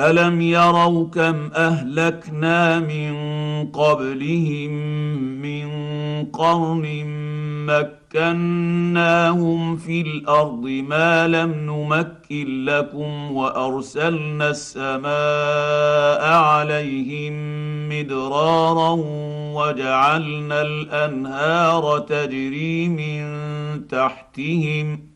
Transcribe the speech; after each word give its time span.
الم 0.00 0.40
يروا 0.40 1.06
كم 1.06 1.48
اهلكنا 1.54 2.80
من 2.80 3.12
قبلهم 3.66 4.72
من 5.22 5.70
قرن 6.24 6.86
مكناهم 8.14 9.76
في 9.76 10.00
الارض 10.00 10.64
ما 10.88 11.28
لم 11.28 11.50
نمكن 11.54 12.64
لكم 12.64 13.32
وارسلنا 13.32 14.50
السماء 14.50 16.32
عليهم 16.32 17.32
مدرارا 17.88 18.96
وجعلنا 19.54 20.62
الانهار 20.62 21.98
تجري 21.98 22.88
من 22.88 23.28
تحتهم 23.88 25.10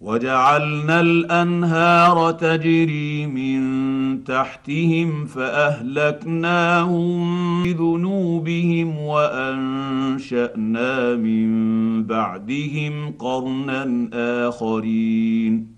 وجعلنا 0.00 1.00
الانهار 1.00 2.30
تجري 2.30 3.26
من 3.26 4.24
تحتهم 4.24 5.24
فاهلكناهم 5.24 7.62
بذنوبهم 7.62 8.98
وانشانا 8.98 11.16
من 11.16 11.48
بعدهم 12.04 13.10
قرنا 13.12 14.08
اخرين 14.48 15.77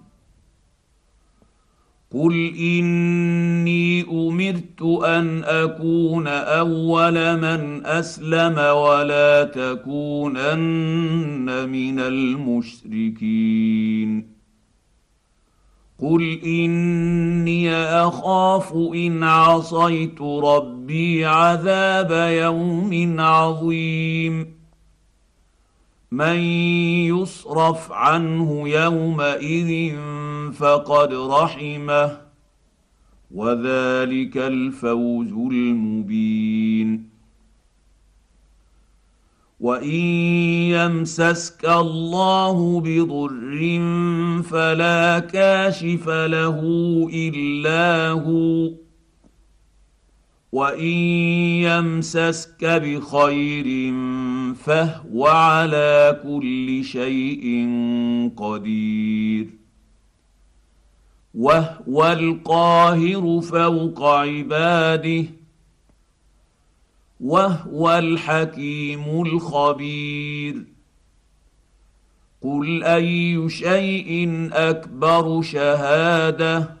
قل 2.13 2.51
اني 2.59 4.01
امرت 4.01 4.81
ان 5.03 5.43
اكون 5.43 6.27
اول 6.27 7.13
من 7.37 7.85
اسلم 7.85 8.57
ولا 8.57 9.43
تكونن 9.43 11.69
من 11.69 11.99
المشركين 11.99 14.27
قل 15.99 16.39
اني 16.45 17.73
اخاف 17.75 18.73
ان 18.95 19.23
عصيت 19.23 20.21
ربي 20.21 21.25
عذاب 21.25 22.11
يوم 22.31 23.15
عظيم 23.19 24.60
من 26.11 26.37
يصرف 27.07 27.91
عنه 27.91 28.69
يومئذ 28.69 29.95
فقد 30.53 31.13
رحمه 31.13 32.17
وذلك 33.35 34.37
الفوز 34.37 35.31
المبين 35.31 37.09
وان 39.59 39.89
يمسسك 39.89 41.65
الله 41.65 42.81
بضر 42.85 43.61
فلا 44.43 45.19
كاشف 45.19 46.07
له 46.09 46.59
الا 47.13 48.07
هو 48.11 48.71
وان 50.51 50.85
يمسسك 50.85 52.65
بخير 52.65 53.91
فهو 54.53 55.27
على 55.27 56.19
كل 56.23 56.83
شيء 56.83 57.45
قدير 58.37 59.47
وهو 61.33 62.11
القاهر 62.11 63.41
فوق 63.41 64.03
عباده 64.03 65.25
وهو 67.19 67.97
الحكيم 67.97 69.21
الخبير 69.21 70.65
قل 72.41 72.83
اي 72.83 73.49
شيء 73.49 74.29
اكبر 74.53 75.41
شهاده 75.41 76.80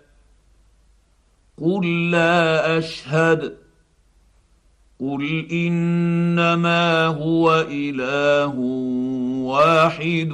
قل 1.61 2.11
لا 2.11 2.77
اشهد 2.77 3.53
قل 4.99 5.45
انما 5.51 7.05
هو 7.07 7.65
اله 7.69 8.55
واحد 9.45 10.31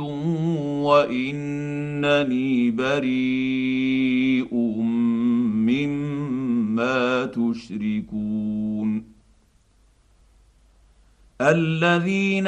وانني 0.83 2.71
بريء 2.71 4.55
مما 4.55 7.25
تشركون 7.25 8.36
الذين 11.41 12.47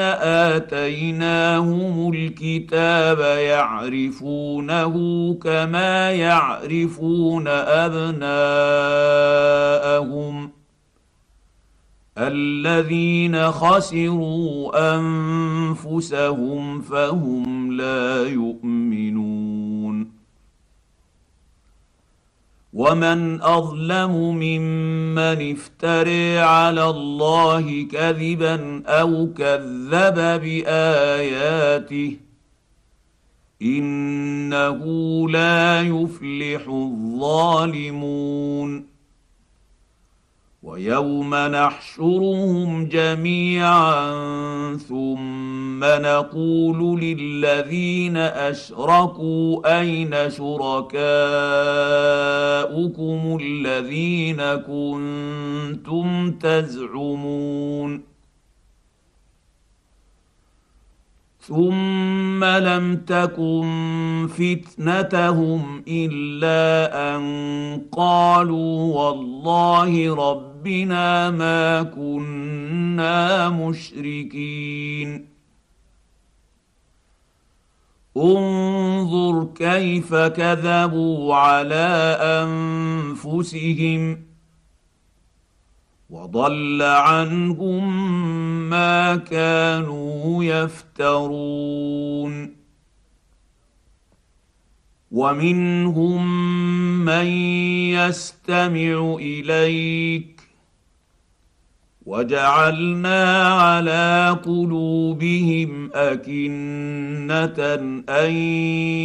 اتيناهم 0.50 2.12
الكتاب 2.14 3.18
يعرفونه 3.38 4.94
كما 5.42 6.10
يعرفون 6.10 7.48
ابناءهم 9.98 10.50
الذين 12.18 13.50
خسروا 13.50 14.72
انفسهم 14.98 16.80
فهم 16.80 17.72
لا 17.72 18.26
يؤمنون 18.26 19.79
ومن 22.72 23.42
اظلم 23.42 24.10
ممن 24.34 25.52
افتري 25.52 26.38
على 26.38 26.90
الله 26.90 27.82
كذبا 27.92 28.82
او 28.86 29.32
كذب 29.38 30.40
باياته 30.42 32.16
انه 33.62 34.84
لا 35.30 35.82
يفلح 35.82 36.68
الظالمون 36.72 38.89
ويوم 40.62 41.34
نحشرهم 41.34 42.84
جميعا 42.84 44.12
ثم 44.76 45.84
نقول 45.84 47.00
للذين 47.00 48.16
اشركوا 48.16 49.80
اين 49.80 50.10
شركاؤكم 50.10 50.98
الذين 53.42 54.36
كنتم 54.54 56.30
تزعمون 56.30 58.02
ثم 61.40 62.44
لم 62.44 62.96
تكن 62.96 63.66
فتنتهم 64.36 65.82
الا 65.88 66.96
ان 67.16 67.82
قالوا 67.92 68.94
والله 68.94 70.14
رب 70.14 70.49
ربنا 70.60 71.30
ما 71.30 71.82
كنا 71.82 73.48
مشركين 73.48 75.28
انظر 78.16 79.48
كيف 79.54 80.14
كذبوا 80.14 81.34
على 81.34 81.86
انفسهم 82.44 84.22
وضل 86.10 86.82
عنهم 86.82 88.10
ما 88.70 89.16
كانوا 89.16 90.44
يفترون 90.44 92.56
ومنهم 95.10 96.44
من 97.04 97.26
يستمع 97.92 99.16
اليك 99.20 100.39
وجعلنا 102.10 103.46
على 103.54 104.38
قلوبهم 104.44 105.90
اكنه 105.94 107.54
ان 108.08 108.30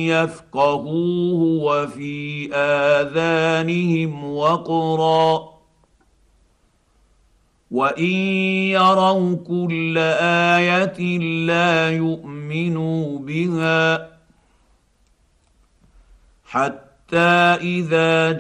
يفقهوه 0.10 1.62
وفي 1.64 2.50
اذانهم 2.56 4.24
وقرا 4.24 5.44
وان 7.72 8.06
يروا 8.74 9.36
كل 9.36 9.96
ايه 9.98 11.20
لا 11.20 11.90
يؤمنوا 11.92 13.20
بها 13.20 14.10
حتى 16.46 16.85
حتى 17.08 17.18
اذا 17.62 18.32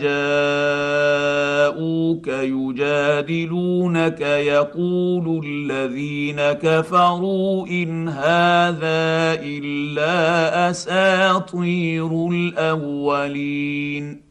جاءوك 1.61 2.27
يجادلونك 2.27 4.21
يقول 4.21 5.41
الذين 5.45 6.41
كفروا 6.41 7.67
ان 7.67 8.09
هذا 8.09 9.33
الا 9.45 10.69
اساطير 10.69 12.27
الاولين 12.29 14.21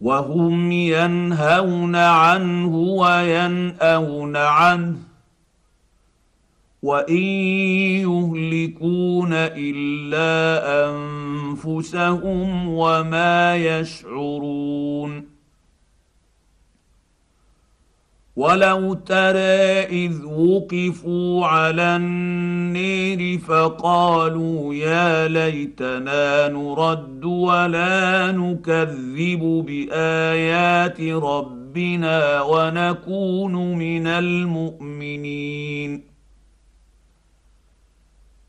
وهم 0.00 0.72
ينهون 0.72 1.96
عنه 1.96 2.76
ويناون 2.76 4.36
عنه 4.36 5.11
وان 6.82 7.16
يهلكون 7.96 9.28
الا 9.32 10.28
انفسهم 10.90 12.68
وما 12.68 13.56
يشعرون 13.56 15.26
ولو 18.36 18.94
ترى 18.94 19.86
اذ 20.04 20.22
وقفوا 20.24 21.46
على 21.46 21.96
النير 21.96 23.38
فقالوا 23.38 24.74
يا 24.74 25.28
ليتنا 25.28 26.48
نرد 26.48 27.24
ولا 27.24 28.32
نكذب 28.32 29.64
بايات 29.66 31.00
ربنا 31.00 32.42
ونكون 32.42 33.54
من 33.78 34.06
المؤمنين 34.06 36.11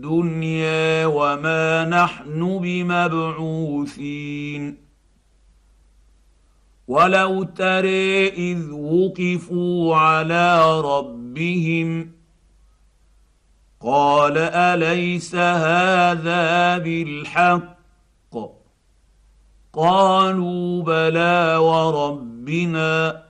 الدنيا 0.00 1.06
وما 1.06 1.84
نحن 1.84 2.58
بمبعوثين 2.62 4.76
ولو 6.88 7.42
ترى 7.42 8.28
اذ 8.28 8.70
وقفوا 8.70 9.96
على 9.96 10.80
ربهم 10.80 12.10
قال 13.80 14.38
اليس 14.38 15.34
هذا 15.34 16.78
بالحق 16.78 17.80
قالوا 19.72 20.82
بلى 20.82 21.56
وربنا 21.56 23.29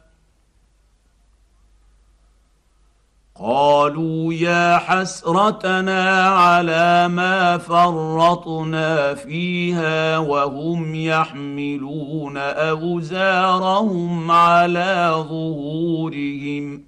قالوا 3.43 4.33
يا 4.33 4.77
حسرتنا 4.77 6.21
على 6.29 7.07
ما 7.07 7.57
فرطنا 7.57 9.13
فيها 9.13 10.17
وهم 10.17 10.95
يحملون 10.95 12.37
اوزارهم 12.37 14.31
على 14.31 15.11
ظهورهم 15.29 16.83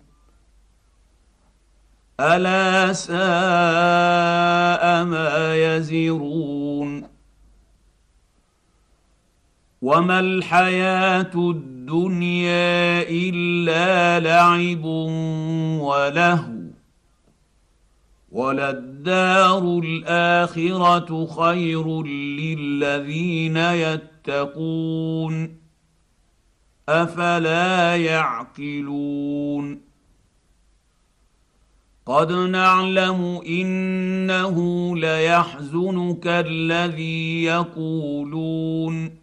الا 2.20 2.94
ساء 2.94 3.24
ما 5.04 5.56
يزرون 5.56 7.04
وما 9.82 10.20
الحياه 10.20 11.32
الدنيا 11.36 11.73
الدنيا 11.84 13.10
الا 13.10 14.20
لعب 14.20 14.84
ولهو 15.84 16.54
وللدار 18.32 19.80
الاخره 19.84 21.26
خير 21.26 22.04
للذين 22.06 23.58
يتقون 23.58 25.56
افلا 26.90 27.96
يعقلون 27.96 29.82
قد 32.06 32.32
نعلم 32.32 33.40
انه 33.48 34.56
ليحزنك 34.98 36.28
الذي 36.28 37.44
يقولون 37.44 39.23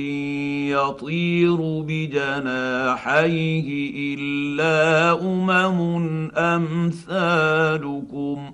يطير 0.72 1.56
بجناحيه 1.88 3.70
الا 4.16 5.12
امم 5.22 6.32
امثالكم 6.32 8.52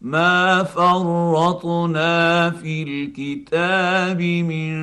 ما 0.00 0.62
فرطنا 0.64 2.50
في 2.50 2.82
الكتاب 2.82 4.22
من 4.22 4.76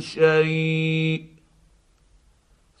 شيء 0.00 1.24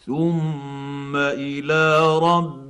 ثم 0.06 1.16
الى 1.16 2.08
رب 2.22 2.69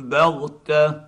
بغته 0.08 1.00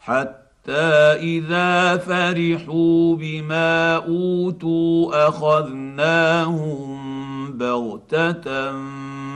حتى 0.00 0.41
حتى 0.62 0.70
اذا 0.70 1.74
فرحوا 1.98 2.98
بما 3.16 3.94
اوتوا 3.96 5.28
اخذناهم 5.28 7.12
بغته 7.58 8.44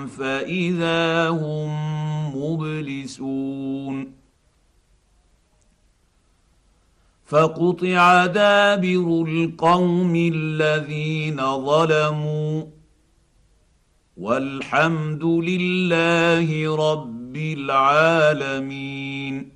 فاذا 0.06 1.28
هم 1.28 1.68
مبلسون 2.36 4.12
فقطع 7.26 8.26
دابر 8.26 9.24
القوم 9.28 10.16
الذين 10.32 11.36
ظلموا 11.64 12.64
والحمد 14.16 15.24
لله 15.24 16.76
رب 16.92 17.36
العالمين 17.36 19.56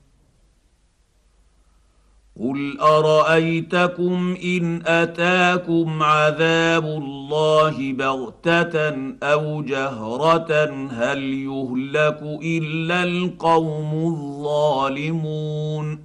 قل 2.39 2.79
ارايتكم 2.79 4.35
ان 4.43 4.81
اتاكم 4.85 6.03
عذاب 6.03 6.85
الله 6.85 7.93
بغته 7.93 8.95
او 9.23 9.61
جهره 9.63 10.73
هل 10.91 11.23
يهلك 11.23 12.21
الا 12.43 13.03
القوم 13.03 13.91
الظالمون 14.13 15.99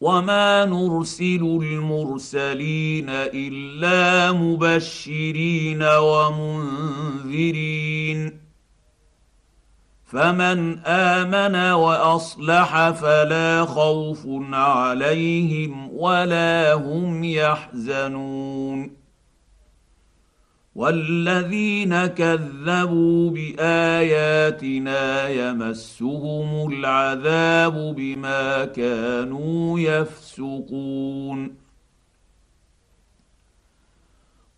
وما 0.00 0.64
نرسل 0.64 1.42
المرسلين 1.42 3.06
الا 3.08 4.32
مبشرين 4.32 5.82
ومنذرين 5.82 8.41
فمن 10.12 10.78
امن 10.86 11.70
واصلح 11.72 12.90
فلا 12.90 13.64
خوف 13.64 14.22
عليهم 14.52 15.88
ولا 15.92 16.74
هم 16.74 17.24
يحزنون 17.24 18.90
والذين 20.74 22.06
كذبوا 22.06 23.30
باياتنا 23.30 25.28
يمسهم 25.28 26.72
العذاب 26.72 27.94
بما 27.96 28.64
كانوا 28.64 29.80
يفسقون 29.80 31.61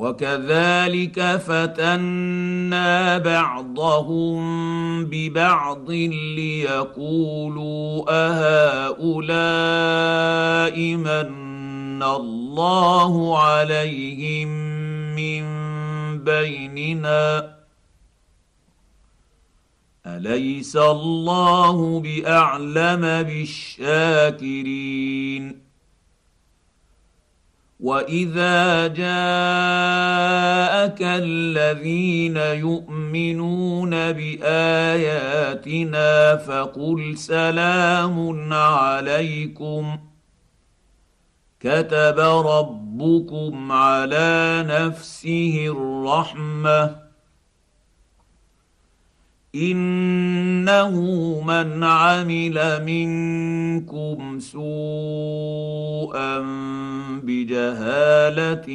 وكذلك 0.00 1.36
فتنا 1.36 3.18
بعضهم 3.18 4.40
ببعض 5.04 5.90
ليقولوا 6.36 8.04
اهؤلاء 8.08 10.80
من 10.80 12.00
الله 12.02 13.38
عليهم 13.42 14.48
من 15.16 15.44
بيننا 16.24 17.54
اليس 20.06 20.76
الله 20.76 22.00
باعلم 22.00 23.00
بالشاكرين 23.22 25.69
واذا 27.82 28.86
جاءك 28.86 30.96
الذين 31.00 32.36
يؤمنون 32.36 33.90
باياتنا 33.90 36.36
فقل 36.36 37.16
سلام 37.18 38.52
عليكم 38.52 39.98
كتب 41.60 42.18
ربكم 42.46 43.72
على 43.72 44.64
نفسه 44.68 45.64
الرحمه 45.76 47.09
انه 49.54 50.94
من 51.46 51.84
عمل 51.84 52.84
منكم 52.86 54.38
سوءا 54.38 56.38
بجهاله 57.24 58.66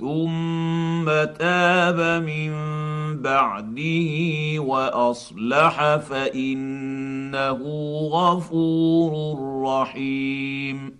ثم 0.00 1.04
تاب 1.38 2.22
من 2.22 2.50
بعده 3.22 4.12
واصلح 4.58 5.96
فانه 5.96 7.52
غفور 8.12 9.12
رحيم 9.64 10.99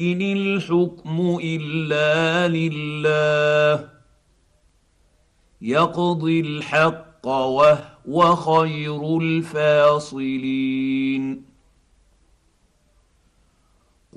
ان 0.00 0.22
الحكم 0.22 1.38
الا 1.42 2.48
لله 2.56 3.88
يقضي 5.62 6.40
الحق 6.40 7.26
وهو 7.26 8.36
خير 8.36 9.18
الفاصلين 9.18 11.42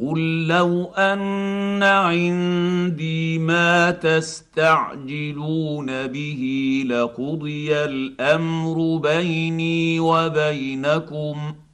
قل 0.01 0.47
لو 0.47 0.83
ان 0.85 1.83
عندي 1.83 3.39
ما 3.39 3.91
تستعجلون 3.91 6.07
به 6.07 6.83
لقضي 6.87 7.75
الامر 7.75 8.97
بيني 8.97 9.99
وبينكم 9.99 11.37
ۖ 11.37 11.70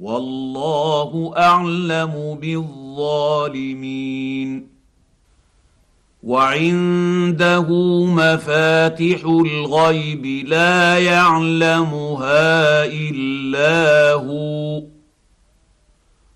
والله 0.00 1.32
اعلم 1.36 2.38
بالظالمين 2.42 4.68
وعنده 6.22 7.68
مفاتح 8.04 9.24
الغيب 9.24 10.26
لا 10.26 10.98
يعلمها 10.98 12.84
الا 12.84 14.12
هو 14.12 14.82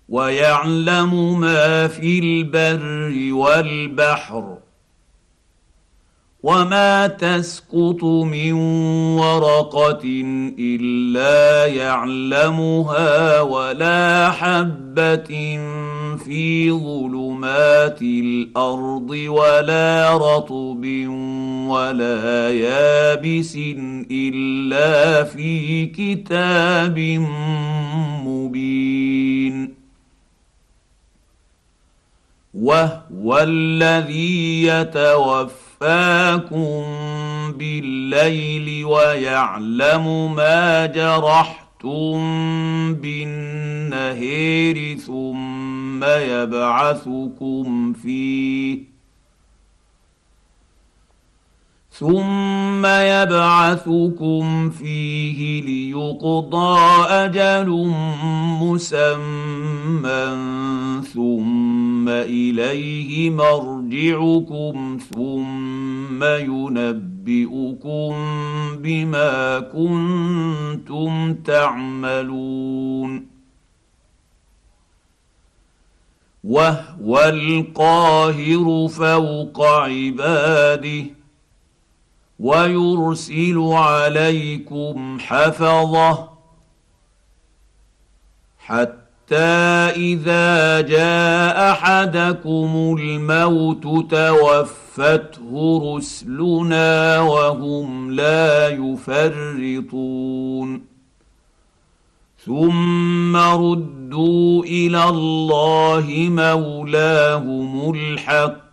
ويعلم 0.09 1.39
ما 1.39 1.87
في 1.87 2.19
البر 2.19 3.33
والبحر 3.35 4.57
وما 6.43 7.07
تسقط 7.07 8.03
من 8.03 8.53
ورقه 9.21 10.01
الا 10.59 11.65
يعلمها 11.73 13.41
ولا 13.41 14.31
حبه 14.31 15.59
في 16.25 16.71
ظلمات 16.71 18.01
الارض 18.01 19.09
ولا 19.09 20.17
رطب 20.17 20.81
ولا 21.69 22.49
يابس 22.53 23.57
الا 24.11 25.23
في 25.23 25.85
كتاب 25.85 26.99
مبين 28.29 29.73
وهو 32.53 33.39
الذي 33.39 34.63
يتوفى 34.63 35.70
يخفاكم 35.83 36.77
بالليل 37.57 38.85
ويعلم 38.85 40.05
ما 40.35 40.85
جرحتم 40.85 42.93
بالنهير 42.93 44.97
ثم 44.97 46.03
يبعثكم 46.03 47.93
فيه 47.93 48.90
ثم 52.01 52.85
يبعثكم 52.85 54.69
فيه 54.69 55.61
ليقضى 55.63 56.79
اجل 57.09 57.93
مسمى 58.61 60.25
ثم 61.13 62.09
اليه 62.09 63.29
مرجعكم 63.29 64.97
ثم 65.15 66.23
ينبئكم 66.23 68.13
بما 68.79 69.59
كنتم 69.59 71.33
تعملون 71.33 73.25
وهو 76.43 77.19
القاهر 77.19 78.87
فوق 78.87 79.65
عباده 79.65 81.20
ويرسل 82.41 83.57
عليكم 83.73 85.17
حفظه 85.19 86.29
حتى 88.59 89.01
اذا 89.95 90.81
جاء 90.81 91.71
احدكم 91.71 92.95
الموت 92.99 94.11
توفته 94.11 95.93
رسلنا 95.97 97.19
وهم 97.19 98.11
لا 98.11 98.67
يفرطون 98.69 100.81
ثم 102.45 103.35
ردوا 103.37 104.63
الى 104.63 105.03
الله 105.09 106.05
مولاهم 106.31 107.91
الحق 107.95 108.70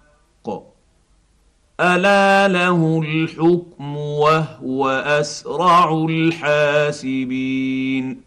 الا 1.81 2.49
له 2.53 3.01
الحكم 3.05 3.97
وهو 3.97 4.89
اسرع 5.07 6.05
الحاسبين 6.11 8.21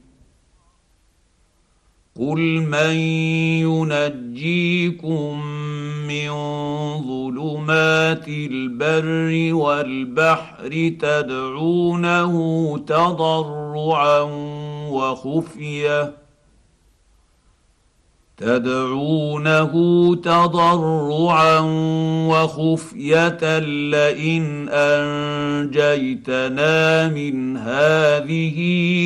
قل 2.19 2.39
من 2.69 2.95
ينجيكم 3.67 5.45
من 6.07 6.29
ظلمات 7.01 8.27
البر 8.27 9.55
والبحر 9.55 10.91
تدعونه 10.99 12.33
تضرعا 12.77 14.21
وخفيه 14.91 16.20
تدعونه 18.41 19.69
تضرعا 20.15 21.59
وخفيه 22.27 23.59
لئن 23.59 24.69
انجيتنا 24.69 27.07
من 27.09 27.57
هذه 27.57 28.57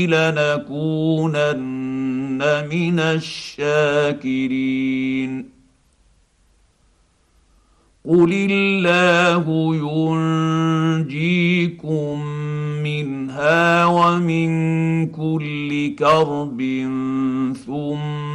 لنكونن 0.05 2.65
من 2.71 2.99
الشاكرين 2.99 5.55
قل 8.09 8.31
الله 8.51 9.45
ينجيكم 11.05 12.25
منها 12.83 13.85
ومن 13.85 14.49
كل 15.07 15.95
كرب 15.95 16.57
ثم 17.67 18.34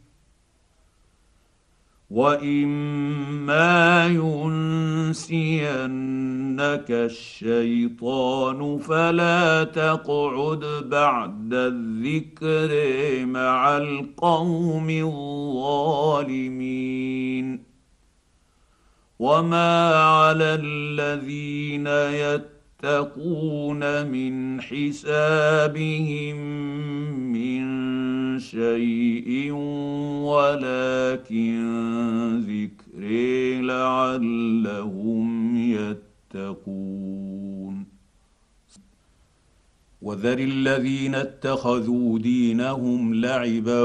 واما 2.11 4.05
ينسينك 4.07 6.89
الشيطان 6.91 8.59
فلا 8.79 9.63
تقعد 9.63 10.63
بعد 10.85 11.53
الذكر 11.53 12.71
مع 13.25 13.77
القوم 13.77 14.89
الظالمين 14.89 17.63
وما 19.19 19.93
على 19.95 20.45
الذين 20.63 21.87
يتقون 21.87 22.60
يتقون 22.83 24.05
من 24.07 24.61
حسابهم 24.61 26.35
من 27.31 27.61
شيء 28.39 29.51
ولكن 30.23 31.57
ذكري 32.49 33.61
لعلهم 33.61 35.55
يتقون 35.57 37.85
وذر 40.01 40.39
الذين 40.39 41.15
اتخذوا 41.15 42.19
دينهم 42.19 43.13
لعبا 43.15 43.83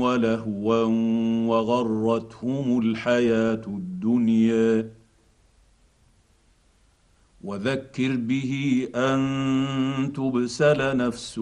ولهوا 0.00 0.84
وغرتهم 1.46 2.78
الحياه 2.80 3.60
الدنيا 3.66 4.90
وذكر 7.44 8.16
به 8.16 8.86
ان 8.94 10.12
تبسل 10.16 10.96
نفس 10.96 11.38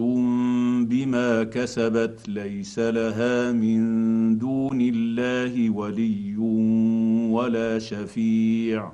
بما 0.87 1.43
كسبت 1.43 2.19
ليس 2.29 2.79
لها 2.79 3.51
من 3.51 3.81
دون 4.37 4.81
الله 4.81 5.69
ولي 5.69 6.37
ولا 7.31 7.79
شفيع 7.79 8.91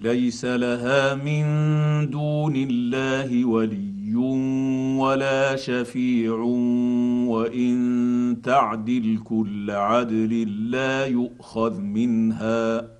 ليس 0.00 0.44
لها 0.44 1.14
من 1.14 1.44
دون 2.10 2.56
الله 2.56 3.44
ولي 3.44 3.90
ولا 5.00 5.56
شفيع 5.56 6.32
وان 7.26 7.76
تعدل 8.42 9.18
كل 9.24 9.70
عدل 9.70 10.32
لا 10.70 11.06
يؤخذ 11.06 11.78
منها 11.80 12.99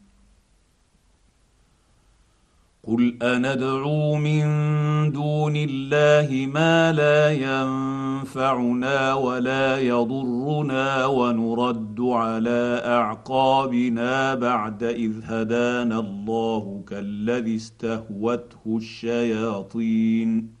قل 2.91 3.13
أندعو 3.23 4.15
من 4.15 4.45
دون 5.11 5.53
الله 5.55 6.47
ما 6.53 6.91
لا 6.91 7.31
ينفعنا 7.31 9.13
ولا 9.13 9.79
يضرنا 9.79 11.05
ونرد 11.05 12.01
على 12.01 12.81
أعقابنا 12.85 14.35
بعد 14.35 14.83
إذ 14.83 15.13
هدانا 15.23 15.99
الله 15.99 16.83
كالذي 16.87 17.55
استهوته 17.55 18.59
الشياطين 18.75 20.60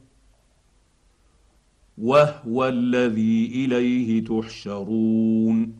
وهو 2.01 2.67
الذي 2.67 3.45
اليه 3.65 4.23
تحشرون 4.25 5.75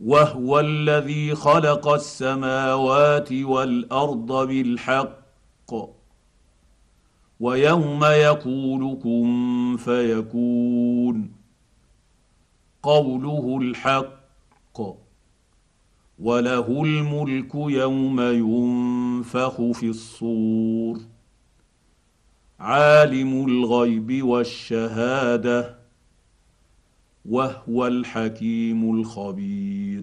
وهو 0.00 0.60
الذي 0.60 1.34
خلق 1.34 1.88
السماوات 1.88 3.32
والارض 3.32 4.32
بالحق 4.48 5.72
ويوم 7.40 8.04
يقول 8.04 8.98
كن 9.02 9.76
فيكون 9.78 11.32
قوله 12.82 13.58
الحق 13.60 14.80
وله 16.18 16.82
الملك 16.84 17.54
يوم 17.54 18.20
ينفخ 18.20 19.54
في 19.72 19.86
الصور 19.88 21.11
عالم 22.62 23.46
الغيب 23.48 24.22
والشهاده 24.22 25.76
وهو 27.28 27.86
الحكيم 27.86 29.00
الخبير 29.00 30.02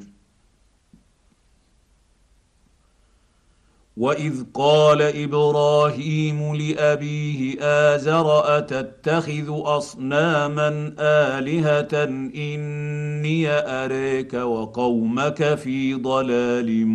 واذ 3.98 4.44
قال 4.54 5.02
ابراهيم 5.02 6.56
لابيه 6.56 7.58
ازر 7.96 8.58
اتتخذ 8.58 9.48
اصناما 9.50 10.94
الهه 11.40 12.04
اني 12.36 13.48
اريك 13.52 14.34
وقومك 14.34 15.56
في 15.56 15.94
ضلال 15.94 16.86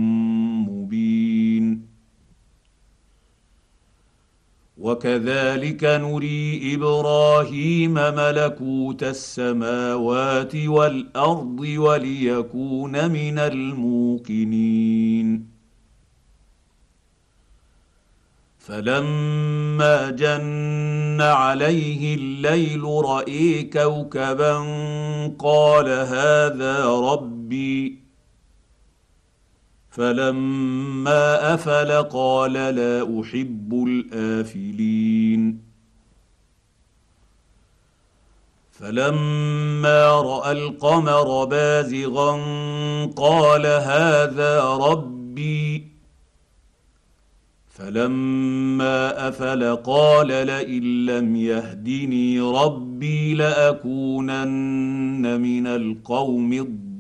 مبين 0.70 1.03
وكذلك 4.78 5.84
نري 5.84 6.74
ابراهيم 6.74 7.92
ملكوت 7.94 9.02
السماوات 9.02 10.56
والارض 10.56 11.60
وليكون 11.60 13.10
من 13.12 13.38
الموقنين 13.38 15.46
فلما 18.58 20.10
جن 20.10 21.20
عليه 21.20 22.14
الليل 22.14 22.84
رأي 22.84 23.62
كوكبا 23.62 24.58
قال 25.38 25.88
هذا 25.88 26.84
ربي 26.84 28.03
فلما 29.94 31.54
افل 31.54 31.90
قال 32.10 32.52
لا 32.52 33.20
احب 33.20 33.74
الافلين 33.88 35.58
فلما 38.72 40.06
راى 40.08 40.52
القمر 40.52 41.44
بازغا 41.44 42.32
قال 43.16 43.66
هذا 43.66 44.60
ربي 44.64 45.86
فلما 47.68 49.28
افل 49.28 49.76
قال 49.76 50.26
لئن 50.28 51.06
لم 51.06 51.36
يهدني 51.36 52.40
ربي 52.40 53.34
لاكونن 53.34 55.40
من 55.40 55.66
القوم 55.66 56.52
الضالين 56.52 56.83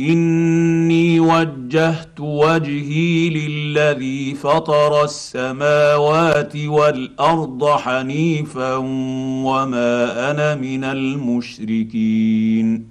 اني 0.00 1.20
وجهت 1.20 2.20
وجهي 2.20 3.28
للذي 3.28 4.34
فطر 4.34 5.04
السماوات 5.04 6.56
والارض 6.56 7.66
حنيفا 7.68 8.74
وما 8.76 10.30
انا 10.30 10.54
من 10.54 10.84
المشركين 10.84 12.88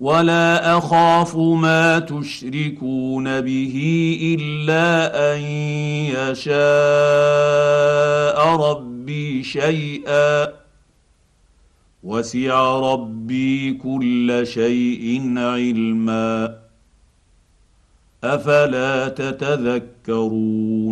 ولا 0.00 0.78
اخاف 0.78 1.36
ما 1.36 1.98
تشركون 1.98 3.40
به 3.40 4.38
الا 4.40 5.12
ان 5.34 5.40
يشاء 6.10 8.56
ربي 8.70 9.44
شيئا 9.44 10.48
وسع 12.02 12.80
ربي 12.92 13.72
كل 13.72 14.42
شيء 14.46 15.22
علما 15.38 16.54
افلا 18.24 19.08
تتذكرون 19.08 20.91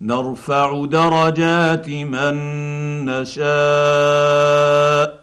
نرفع 0.00 0.84
درجات 0.86 1.88
من 1.88 2.34
نشاء 3.04 5.18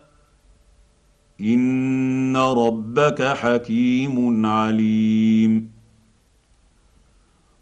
ان 1.41 2.37
ربك 2.37 3.21
حكيم 3.23 4.45
عليم 4.45 5.71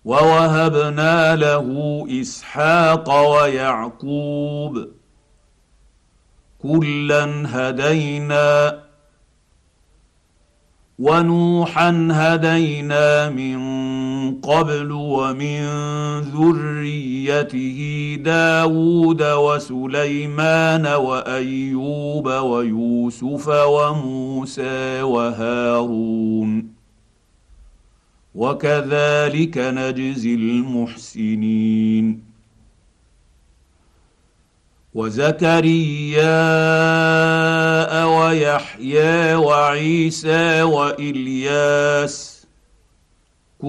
ووهبنا 0.06 1.36
له 1.36 2.04
اسحاق 2.22 3.24
ويعقوب 3.34 4.88
كلا 6.62 7.44
هدينا 7.48 8.80
ونوحا 11.00 12.08
هدينا 12.12 13.30
من 13.30 13.58
قبل 14.42 14.92
ومن 14.92 15.64
ذريته 16.22 17.82
داود 18.24 19.24
وسليمان 19.24 20.88
وايوب 20.88 22.28
ويوسف 22.30 23.48
وموسى 23.48 25.02
وهارون 25.02 26.74
وكذلك 28.36 29.58
نجزي 29.58 30.34
المحسنين 30.34 32.34
وزكريا 34.94 36.36
ويحيى 38.06 39.36
وعيسى 39.36 40.62
والياس 40.64 42.33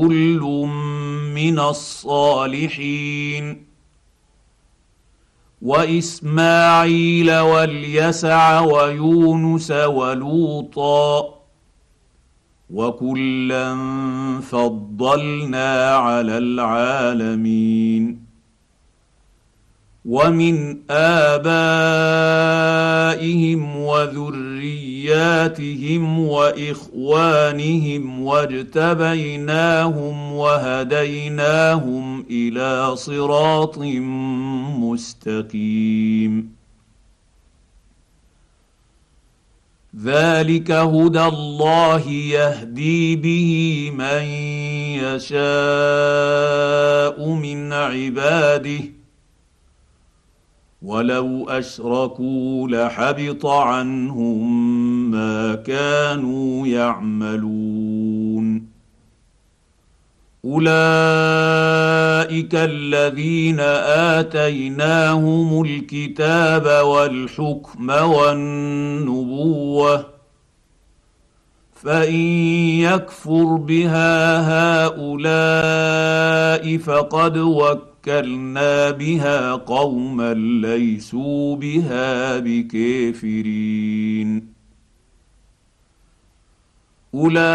كل 0.01 0.43
من 1.35 1.59
الصالحين 1.59 3.65
واسماعيل 5.63 7.39
واليسع 7.39 8.61
ويونس 8.61 9.71
ولوطا 9.71 11.25
وكلا 12.71 13.77
فضلنا 14.51 15.97
على 15.97 16.39
العالمين 16.39 18.24
ومن 20.05 20.77
ابائهم 20.91 23.63
وذرياتهم 23.77 26.19
واخوانهم 26.29 28.23
واجتبيناهم 28.23 30.33
وهديناهم 30.33 32.25
الى 32.31 32.97
صراط 32.97 33.79
مستقيم 35.49 36.55
ذلك 40.03 40.71
هدى 40.71 41.23
الله 41.25 42.09
يهدي 42.11 43.17
به 43.17 43.91
من 43.99 44.23
يشاء 45.05 47.29
من 47.31 47.73
عباده 47.73 48.81
ولو 50.85 51.49
اشركوا 51.49 52.69
لحبط 52.69 53.47
عنهم 53.47 54.71
ما 55.11 55.55
كانوا 55.55 56.67
يعملون 56.67 58.69
اولئك 60.45 60.85
الذين 62.55 63.61
اتيناهم 64.19 65.65
الكتاب 65.65 66.87
والحكم 66.87 67.89
والنبوه 67.89 70.07
فان 71.83 72.15
يكفر 72.85 73.45
بها 73.57 74.17
هؤلاء 74.85 76.79
فقد 76.79 77.39
وكلوا 77.39 77.94
ومكلنا 78.09 78.91
بها 78.91 79.51
قوما 79.53 80.35
ليسوا 80.35 81.57
بها 81.57 82.39
بكافرين 82.39 84.55
اولئك 87.15 87.55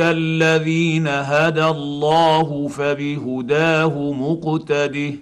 الذين 0.00 1.08
هدى 1.08 1.64
الله 1.64 2.68
فبهداه 2.68 4.12
مقتده 4.12 5.12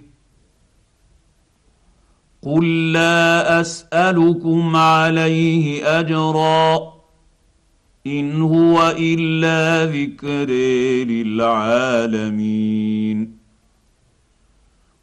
قل 2.41 2.91
لا 2.93 3.61
اسالكم 3.61 4.75
عليه 4.75 5.99
اجرا 5.99 6.98
ان 8.09 8.41
هو 8.41 8.93
الا 8.99 9.85
ذكر 9.91 10.51
للعالمين 11.11 13.39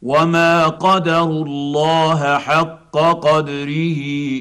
وما 0.01 0.67
قدروا 0.67 1.45
الله 1.45 2.37
حق 2.37 2.77
قدره 2.97 3.97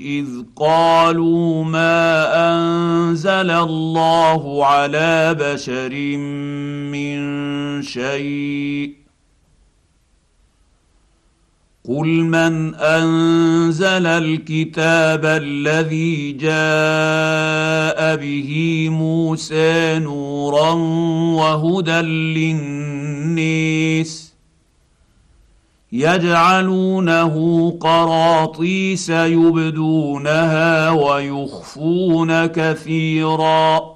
اذ 0.07 0.27
قالوا 0.57 1.65
ما 1.65 2.27
انزل 2.53 3.51
الله 3.51 4.67
على 4.67 5.37
بشر 5.41 5.97
من 6.97 7.19
شيء 7.83 9.06
قل 11.89 12.07
من 12.09 12.75
انزل 12.75 14.07
الكتاب 14.07 15.21
الذي 15.25 16.33
جاء 16.33 18.17
به 18.17 18.53
موسى 18.93 19.99
نورا 19.99 20.71
وهدى 21.41 22.01
للناس 23.31 24.33
يجعلونه 25.93 27.35
قراطيس 27.81 29.11
يبدونها 29.11 30.91
ويخفون 30.91 32.47
كثيرا 32.47 33.96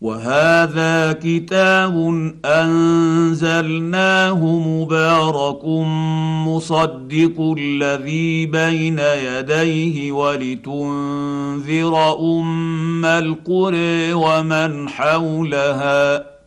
وهذا 0.00 1.12
كتاب 1.12 1.94
انزلناه 2.44 4.44
مبارك 4.46 5.64
مصدق 6.46 7.54
الذي 7.58 8.46
بين 8.46 8.98
يديه 8.98 10.12
ولتنذر 10.12 12.16
ام 12.20 13.04
القرى 13.04 14.12
ومن 14.12 14.88
حولها 14.88 16.37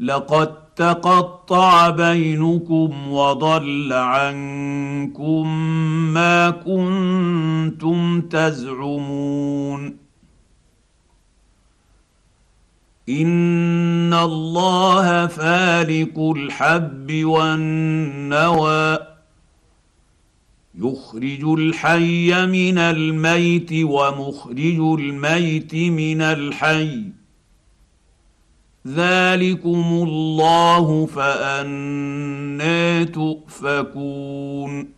لقد 0.00 0.54
تقطع 0.76 1.90
بينكم 1.90 3.12
وضل 3.12 3.92
عنكم 3.92 5.56
ما 5.98 6.50
كنتم 6.50 8.20
تزعمون 8.20 9.97
ان 13.08 14.14
الله 14.14 15.26
فالق 15.26 16.18
الحب 16.36 17.12
والنوى 17.24 18.98
يخرج 20.78 21.44
الحي 21.44 22.46
من 22.46 22.78
الميت 22.78 23.68
ومخرج 23.72 24.58
الميت 25.00 25.74
من 25.74 26.20
الحي 26.22 27.02
ذلكم 28.88 29.84
الله 30.02 31.06
فانى 31.06 33.04
تؤفكون 33.04 34.97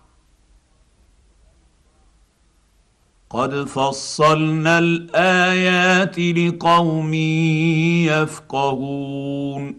قد 3.33 3.67
فصلنا 3.67 4.79
الايات 4.79 6.19
لقوم 6.19 7.13
يفقهون 8.63 9.75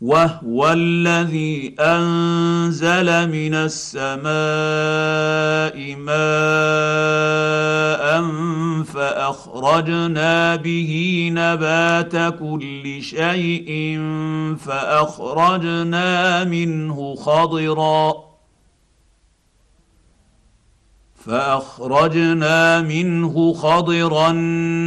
وهو 0.00 0.72
الذي 0.76 1.74
انزل 1.80 3.28
من 3.30 3.54
السماء 3.68 5.94
ماء 5.96 7.58
فاخرجنا 8.84 10.56
به 10.56 11.28
نبات 11.32 12.34
كل 12.38 13.02
شيء 13.02 13.96
فاخرجنا 14.66 16.44
منه 16.44 17.14
خضرا 17.14 18.27
فاخرجنا 21.28 22.80
منه 22.80 23.52
خضرا 23.54 24.32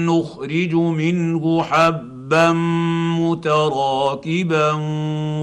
نخرج 0.10 0.74
منه 0.76 1.64
حبا 1.64 2.52
متراكبا 3.22 4.72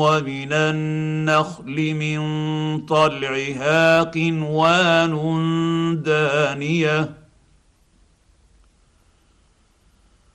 ومن 0.01 0.53
النخل 0.53 1.95
من 1.95 2.21
طلعها 2.87 3.99
قنوان 4.03 5.13
دانيه 6.03 7.09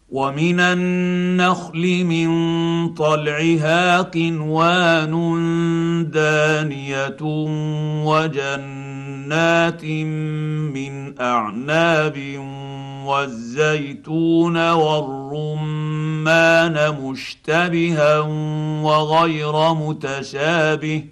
ومن 0.10 0.60
النخل 0.60 2.04
من 2.06 2.30
طلعها 2.94 4.02
قنوان 4.02 5.12
دانيه 6.14 7.18
وجنه 8.06 8.83
جنات 9.34 9.82
من 9.86 11.16
اعناب 11.22 12.18
والزيتون 13.06 14.72
والرمان 14.74 17.02
مشتبها 17.02 18.20
وغير 18.86 19.74
متشابه 19.74 21.04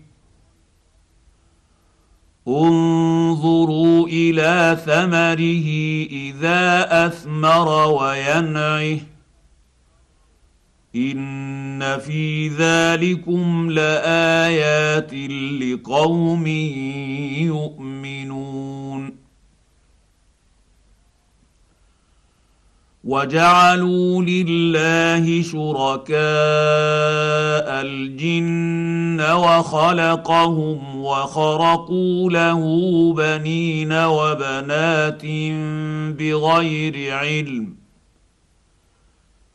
انظروا 2.47 4.07
الى 4.07 4.77
ثمره 4.85 5.69
اذا 6.19 6.61
اثمر 7.07 7.67
وينعه 7.91 8.99
ان 10.95 11.97
في 11.99 12.47
ذلكم 12.47 13.71
لايات 13.71 15.13
لقوم 15.63 16.47
يؤمنون 18.27 19.11
وجعلوا 23.03 24.21
لله 24.23 25.41
شركاء 25.43 26.17
الجن 27.81 29.21
وخلقهم 29.31 30.95
وخرقوا 30.95 32.29
له 32.31 32.59
بنين 33.13 33.91
وبنات 33.93 35.25
بغير 36.17 37.13
علم 37.17 37.80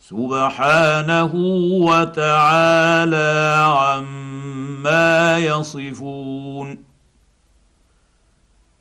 سبحانه 0.09 1.31
وتعالى 1.73 3.59
عما 3.79 5.39
يصفون 5.39 6.79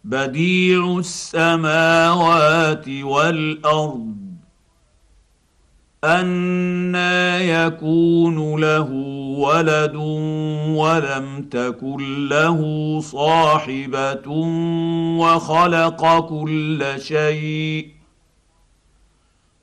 بديع 0.04 0.98
السماوات 0.98 2.88
والارض 2.90 4.16
أنا 6.04 7.40
يكون 7.40 8.62
له 8.62 8.90
ولد 9.38 9.96
ولم 10.78 11.46
تكن 11.52 12.28
له 12.30 12.60
صاحبة 13.02 14.30
وخلق 15.20 16.26
كل 16.30 16.86
شيء 16.98 17.95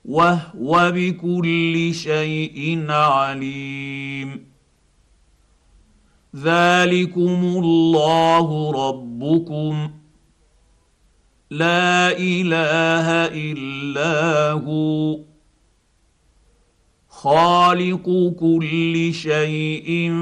وهو 0.05 0.93
بكل 0.95 1.95
شيء 1.95 2.85
عليم 2.91 4.45
ذلكم 6.37 7.43
الله 7.63 8.73
ربكم 8.89 9.91
لا 11.51 12.11
اله 12.19 13.09
الا 13.35 14.53
هو 14.53 15.19
خالق 17.09 18.35
كل 18.41 19.15
شيء 19.15 20.13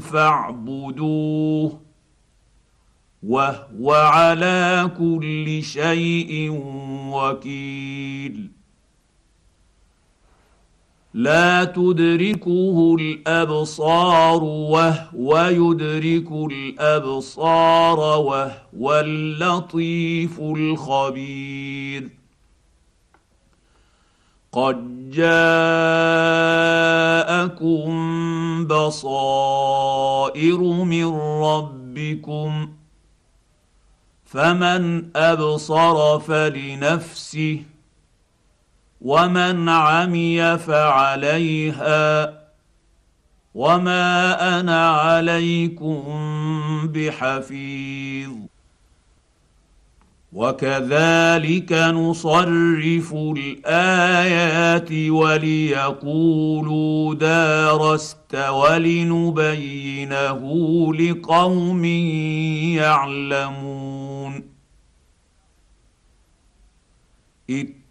فاعبدوه 0.00 1.80
وهو 3.22 3.90
على 3.92 4.90
كل 4.98 5.62
شيء 5.62 6.50
وكيل 7.12 8.50
لا 11.14 11.64
تدركه 11.64 12.96
الابصار 13.00 14.44
وهو 14.44 15.38
يدرك 15.46 16.32
الابصار 16.52 17.98
وهو 17.98 19.00
اللطيف 19.00 20.40
الخبير 20.40 22.08
قد 24.52 25.10
جاءكم 25.10 27.58
بصائر 28.66 30.58
من 30.62 31.06
ربكم 31.42 32.68
فمن 34.24 35.10
ابصر 35.16 36.18
فلنفسه 36.20 37.58
ومن 39.00 39.68
عمي 39.68 40.58
فعليها 40.58 42.38
وما 43.54 44.60
انا 44.60 44.90
عليكم 44.90 46.02
بحفيظ 46.94 48.30
وكذلك 50.32 51.72
نصرف 51.72 53.14
الايات 53.14 54.92
وليقولوا 55.10 57.14
دارست 57.14 58.34
ولنبينه 58.36 60.44
لقوم 60.94 61.84
يعلمون 62.84 64.50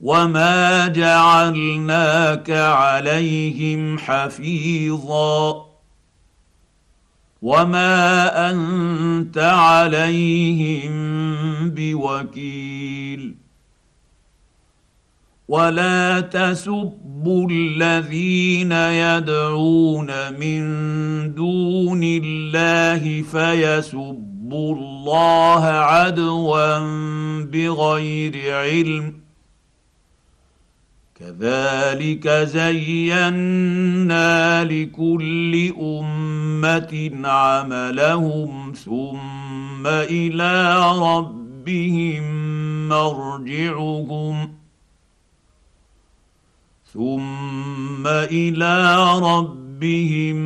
وما 0.00 0.88
جعلناك 0.88 2.50
عليهم 2.50 3.98
حفيظا 3.98 5.66
وما 7.42 8.10
انت 8.50 9.38
عليهم 9.38 10.92
بوكيل 11.70 13.34
ولا 15.48 16.20
تسبوا 16.20 17.48
الذين 17.50 18.72
يدعون 18.72 20.12
من 20.40 20.62
دون 21.34 22.00
الله 22.04 23.22
فيسبوا 23.22 24.74
الله 24.76 25.64
عدوا 25.66 26.78
بغير 27.44 28.54
علم 28.56 29.19
كذلك 31.20 32.28
زينا 32.28 34.64
لكل 34.64 35.72
امه 35.80 37.10
عملهم 37.24 38.72
ثم 38.72 39.86
الى 39.86 40.76
ربهم 40.98 42.24
مرجعهم 42.88 44.50
ثم 46.94 48.06
الى 48.06 48.96
ربهم 49.20 50.36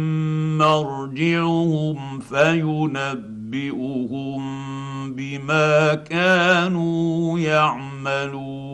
مرجعهم 0.59 2.19
فينبئهم 2.21 4.65
بما 5.13 5.95
كانوا 5.95 7.39
يعملون 7.39 8.74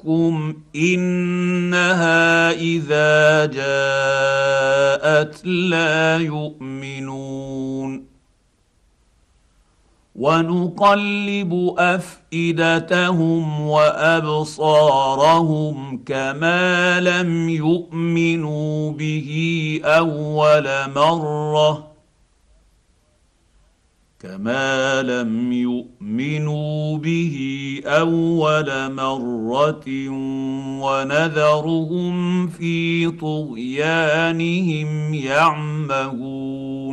عليكم 0.00 0.54
انها 0.74 2.50
اذا 2.52 3.12
جاءت 3.46 5.34
لا 5.44 6.16
يؤمنون 6.18 7.90
ونقلب 10.16 11.52
افئدتهم 11.78 13.60
وابصارهم 13.60 15.76
كما 16.06 17.00
لم 17.00 17.48
يؤمنوا 17.48 18.92
به 18.92 19.30
اول 19.84 20.66
مره 20.96 21.89
كما 24.22 25.02
لم 25.02 25.52
يؤمنوا 25.52 26.98
به 26.98 27.36
اول 27.86 28.92
مره 28.94 30.08
ونذرهم 30.84 32.46
في 32.48 33.08
طغيانهم 33.10 35.14
يعمهون 35.14 36.89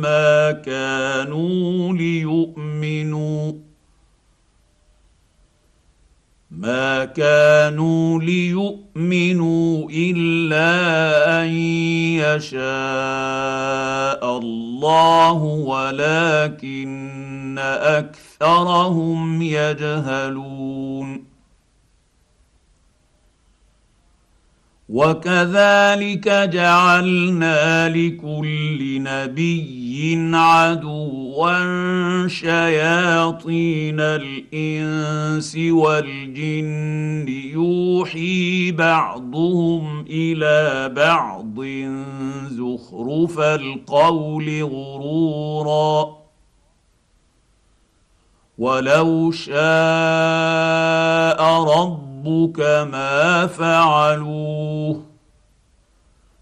ما 0.00 0.52
كانوا 0.52 1.92
ليؤمنوا 1.96 3.39
ما 6.60 7.04
كانوا 7.04 8.20
ليؤمنوا 8.20 9.88
الا 9.90 10.68
ان 11.42 11.48
يشاء 12.20 14.38
الله 14.38 15.32
ولكن 15.42 17.56
اكثرهم 17.80 19.42
يجهلون 19.42 21.24
وكذلك 24.88 26.28
جعلنا 26.28 27.88
لكل 27.88 29.02
نبي 29.02 29.79
عدوين 30.00 30.34
عدوا 30.34 32.28
شياطين 32.28 34.00
الانس 34.00 35.56
والجن 35.56 37.28
يوحي 37.28 38.72
بعضهم 38.72 40.04
الى 40.10 40.88
بعض 40.96 41.54
زخرف 42.50 43.38
القول 43.40 44.64
غرورا 44.64 46.16
ولو 48.58 49.30
شاء 49.30 51.40
ربك 51.80 52.60
ما 52.92 53.46
فعلوه 53.46 55.09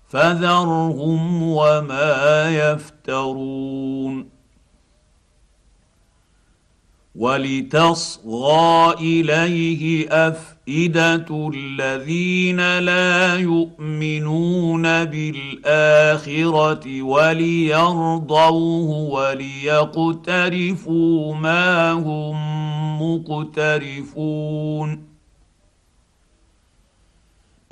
فذرهم 0.09 1.43
وما 1.43 2.51
يفترون 2.51 4.39
ولتصغى 7.17 8.95
اليه 9.01 10.09
افئده 10.29 11.51
الذين 11.55 12.79
لا 12.79 13.37
يؤمنون 13.39 14.83
بالاخره 15.05 17.03
وليرضوه 17.03 18.89
وليقترفوا 18.91 21.35
ما 21.35 21.93
هم 21.93 22.39
مقترفون 23.03 25.08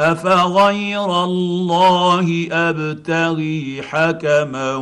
افغير 0.00 1.24
الله 1.24 2.48
ابتغي 2.52 3.82
حكما 3.82 4.74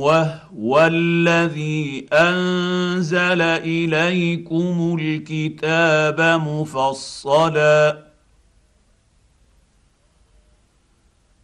وهو 0.00 0.88
الذي 0.92 2.06
انزل 2.12 3.40
اليكم 3.42 4.96
الكتاب 5.00 6.40
مفصلا 6.46 7.98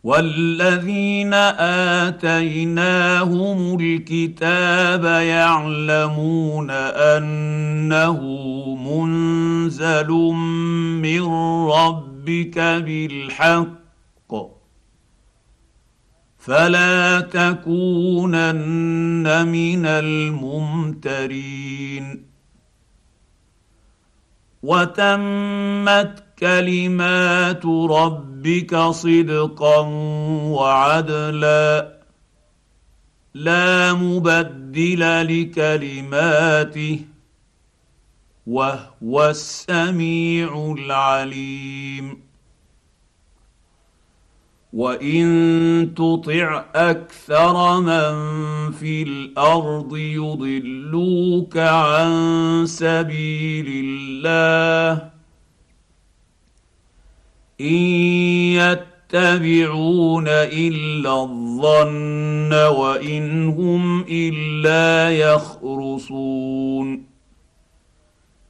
والذين 0.05 1.35
اتيناهم 2.15 3.79
الكتاب 3.81 5.05
يعلمون 5.05 6.71
انه 6.71 8.21
منزل 8.77 10.09
من 11.03 11.23
رب 11.71 12.08
ربك 12.29 12.59
بالحق 12.59 14.31
فلا 16.39 17.21
تكونن 17.21 19.49
من 19.49 19.87
الممترين 19.87 22.23
وتمت 24.63 26.25
كلمات 26.39 27.67
ربك 27.67 28.77
صدقا 28.77 29.79
وعدلا 30.49 31.99
لا 33.35 33.93
مبدل 33.95 35.01
لكلماته 35.01 37.01
وهو 38.49 39.29
السميع 39.31 40.73
العليم 40.79 42.21
وان 44.73 45.29
تطع 45.97 46.65
اكثر 46.75 47.81
من 47.81 48.13
في 48.73 49.03
الارض 49.03 49.97
يضلوك 49.97 51.57
عن 51.57 52.11
سبيل 52.67 53.67
الله 53.85 55.11
ان 57.61 57.77
يتبعون 58.57 60.29
الا 60.29 61.23
الظن 61.23 62.53
وان 62.53 63.49
هم 63.49 64.05
الا 64.09 65.11
يخرصون 65.13 67.08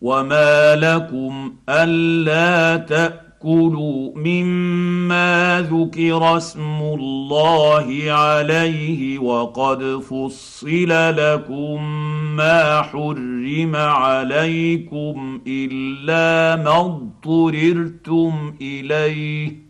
وما 0.00 0.76
لكم 0.76 1.52
الا 1.68 2.76
تاكلوا 2.76 4.12
مما 4.16 5.66
ذكر 5.72 6.36
اسم 6.36 6.80
الله 6.80 8.02
عليه 8.08 9.18
وقد 9.18 10.00
فصل 10.10 10.88
لكم 11.16 11.84
ما 12.36 12.82
حرم 12.82 13.76
عليكم 13.76 15.40
الا 15.46 16.62
ما 16.64 16.80
اضطررتم 16.80 18.54
اليه 18.62 19.69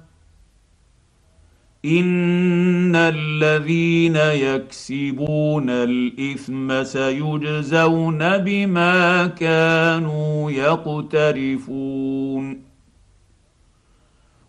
ان 1.85 2.95
الذين 2.95 4.15
يكسبون 4.15 5.65
الاثم 5.69 6.83
سيجزون 6.83 8.37
بما 8.37 9.27
كانوا 9.27 10.51
يقترفون 10.51 12.61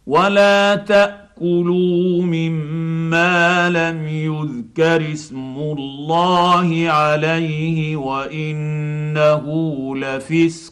ولا 0.07 0.77
تاكلوا 0.77 2.23
مما 2.23 3.71
لم 3.71 4.09
يذكر 4.09 5.13
اسم 5.13 5.55
الله 5.57 6.89
عليه 6.91 7.97
وانه 7.97 9.45
لفسق 9.97 10.72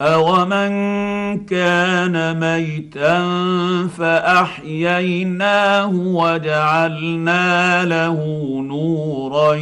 أومن 0.00 0.68
كان 1.46 2.40
ميتا 2.40 3.20
فأحييناه 3.96 5.86
وجعلنا 5.94 7.84
له 7.84 8.24
نورا 8.62 9.54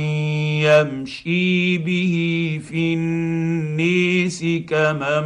يمشي 0.60 1.78
به 1.78 2.60
في 2.68 2.94
النيس 2.94 4.44
كمن 4.68 5.24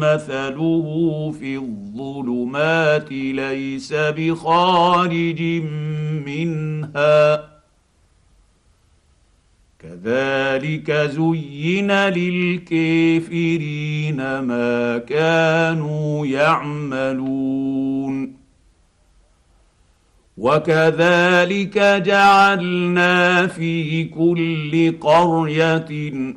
مثله 0.00 0.94
في 1.40 1.56
الظلمات 1.56 3.12
ليس 3.12 3.94
بخارج 3.96 5.42
منها 6.26 7.55
كذلك 9.86 10.90
زين 10.90 11.92
للكافرين 11.92 14.16
ما 14.38 14.98
كانوا 14.98 16.26
يعملون 16.26 18.36
وكذلك 20.36 21.78
جعلنا 21.78 23.46
في 23.46 24.04
كل 24.04 24.92
قريه 25.00 25.84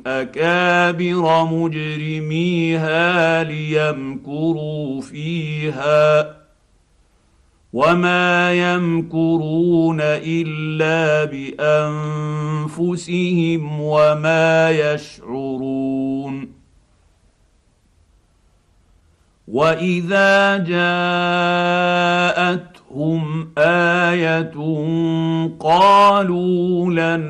اكابر 0.06 1.44
مجرميها 1.44 3.44
ليمكروا 3.44 5.00
فيها 5.00 6.39
وما 7.72 8.52
يمكرون 8.54 9.96
الا 10.00 11.24
بانفسهم 11.24 13.72
وما 13.80 14.70
يشعرون 14.70 16.48
واذا 19.48 20.56
جاءتهم 20.58 23.48
ايه 23.58 24.50
قالوا 25.60 26.86
لن 26.90 27.26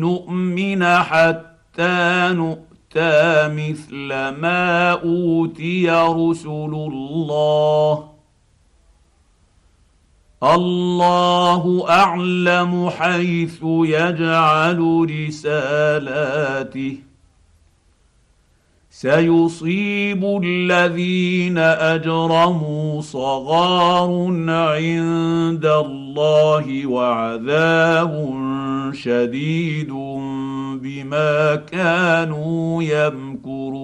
نؤمن 0.00 0.84
حتى 0.96 2.28
نؤتى 2.30 3.48
مثل 3.48 4.08
ما 4.40 4.90
اوتي 4.92 5.90
رسل 5.90 6.72
الله 6.72 8.13
الله 10.52 11.84
اعلم 11.88 12.90
حيث 12.90 13.58
يجعل 13.64 15.06
رسالاته 15.26 16.96
سيصيب 18.90 20.40
الذين 20.44 21.58
اجرموا 21.58 23.00
صغار 23.00 24.10
عند 24.48 25.66
الله 25.66 26.86
وعذاب 26.86 28.30
شديد 28.94 29.90
بما 30.82 31.54
كانوا 31.56 32.82
يمكرون 32.82 33.83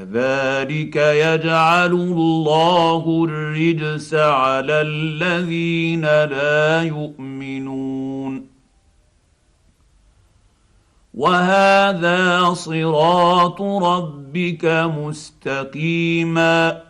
كذلك 0.00 0.96
يجعل 0.96 1.92
الله 1.92 3.24
الرجس 3.28 4.14
على 4.14 4.72
الذين 4.80 6.00
لا 6.04 6.82
يؤمنون 6.82 8.46
وهذا 11.14 12.50
صراط 12.54 13.60
ربك 13.60 14.64
مستقيما 14.96 16.82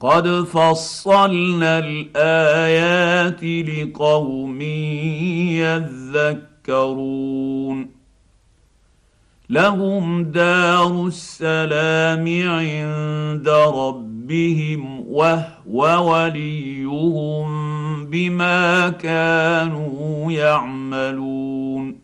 قد 0.00 0.42
فصلنا 0.44 1.78
الايات 1.78 3.42
لقوم 3.68 4.60
يذكرون 6.30 7.95
لهم 9.50 10.24
دار 10.24 11.06
السلام 11.06 12.48
عند 12.50 13.48
ربهم 13.48 15.04
وهو 15.08 16.10
وليهم 16.12 17.46
بما 18.06 18.88
كانوا 18.88 20.32
يعملون 20.32 21.98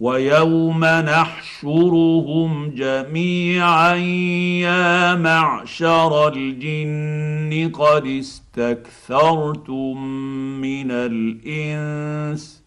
ويوم 0.00 0.84
نحشرهم 0.84 2.68
جميعا 2.74 3.94
يا 4.62 5.14
معشر 5.14 6.28
الجن 6.36 7.70
قد 7.72 8.06
استكثرتم 8.06 10.06
من 10.60 10.90
الانس 10.90 12.63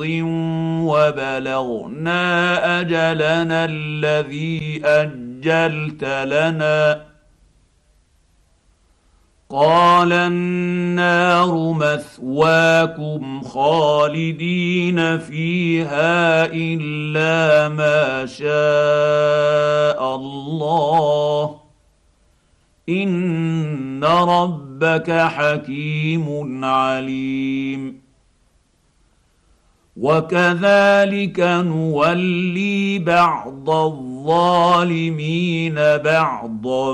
وبلغنا 0.79 2.19
اجلنا 2.79 3.65
الذي 3.65 4.81
اجلت 4.85 6.03
لنا 6.25 7.01
قال 9.51 10.11
النار 10.13 11.71
مثواكم 11.73 13.41
خالدين 13.41 15.19
فيها 15.19 16.45
الا 16.53 17.69
ما 17.69 18.25
شاء 18.25 20.15
الله 20.15 21.55
ان 22.89 24.03
ربك 24.03 25.11
حكيم 25.11 26.65
عليم 26.65 27.95
وكذلك 29.97 31.39
نولي 31.39 32.99
بعض 32.99 33.69
الظلم 33.69 34.10
الظالمين 34.21 35.75
بعضا 36.03 36.93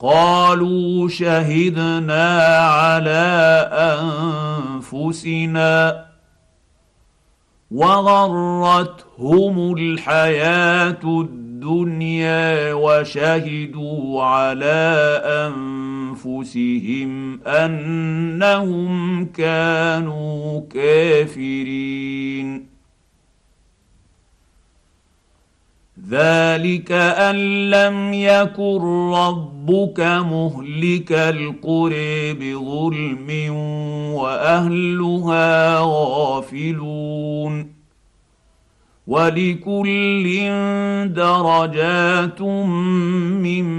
قالوا 0.00 1.08
شهدنا 1.08 2.40
على 2.58 3.24
انفسنا 4.82 6.05
وغرتهم 7.70 9.74
الحياه 9.76 10.98
الدنيا 11.04 12.72
وشهدوا 12.74 14.22
على 14.22 15.20
انفسهم 15.26 17.40
انهم 17.46 19.24
كانوا 19.24 20.60
كافرين 20.60 22.75
ذلك 26.10 26.92
ان 26.92 27.36
لم 27.70 28.12
يكن 28.14 28.78
ربك 29.14 30.00
مهلك 30.00 31.12
القرى 31.12 32.32
بظلم 32.32 33.52
واهلها 34.14 35.78
غافلون 35.80 37.72
ولكل 39.06 40.24
درجات 41.14 42.42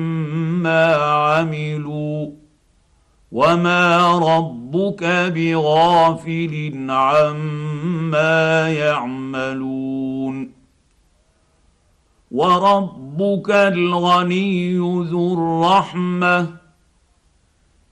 مما 0.03 0.95
عملوا 0.95 2.27
وما 3.31 3.97
ربك 4.17 5.03
بغافل 5.35 6.71
عما 6.89 8.69
يعملون 8.69 9.86
وربك 12.31 13.49
الغني 13.49 14.75
ذو 14.77 15.33
الرحمه 15.33 16.57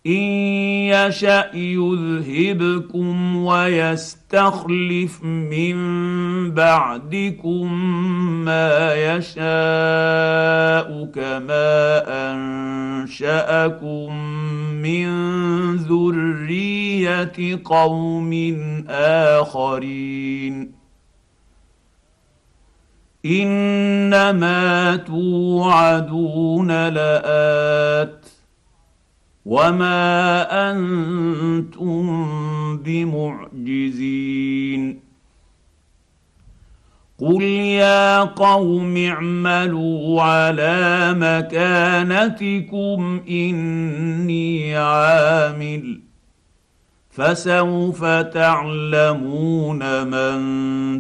ان 0.06 0.12
يشا 0.12 1.56
يذهبكم 1.56 3.36
ويستخلف 3.46 5.24
من 5.24 5.76
بعدكم 6.52 7.74
ما 8.46 8.94
يشاء 8.96 11.06
كما 11.16 12.04
انشاكم 12.32 14.16
من 14.84 15.12
ذريه 15.76 17.60
قوم 17.66 18.56
اخرين 18.90 20.85
انما 23.26 24.96
توعدون 24.96 26.88
لات 26.90 28.26
وما 29.46 30.12
انتم 30.72 32.06
بمعجزين 32.78 35.00
قل 37.20 37.42
يا 37.42 38.20
قوم 38.20 38.98
اعملوا 38.98 40.22
على 40.22 41.10
مكانتكم 41.18 43.22
اني 43.30 44.78
عامل 44.78 46.05
فسوف 47.16 48.06
تعلمون 48.06 50.04
من 50.08 50.40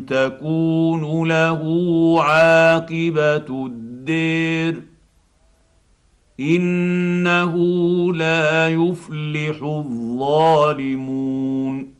تكون 0.05 1.27
له 1.29 1.59
عاقبه 2.23 3.65
الدير 3.65 4.81
انه 6.39 7.55
لا 8.13 8.69
يفلح 8.69 9.63
الظالمون 9.63 11.94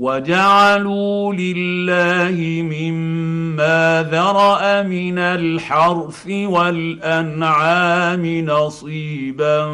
وجعلوا 0.00 1.32
لله 1.34 2.62
مما 2.62 4.08
ذرا 4.12 4.82
من 4.82 5.18
الحرث 5.18 6.26
والانعام 6.44 8.40
نصيبا 8.44 9.68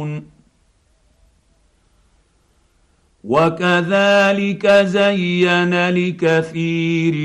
وكذلك 3.31 4.67
زين 4.67 5.73
لكثير 5.89 7.15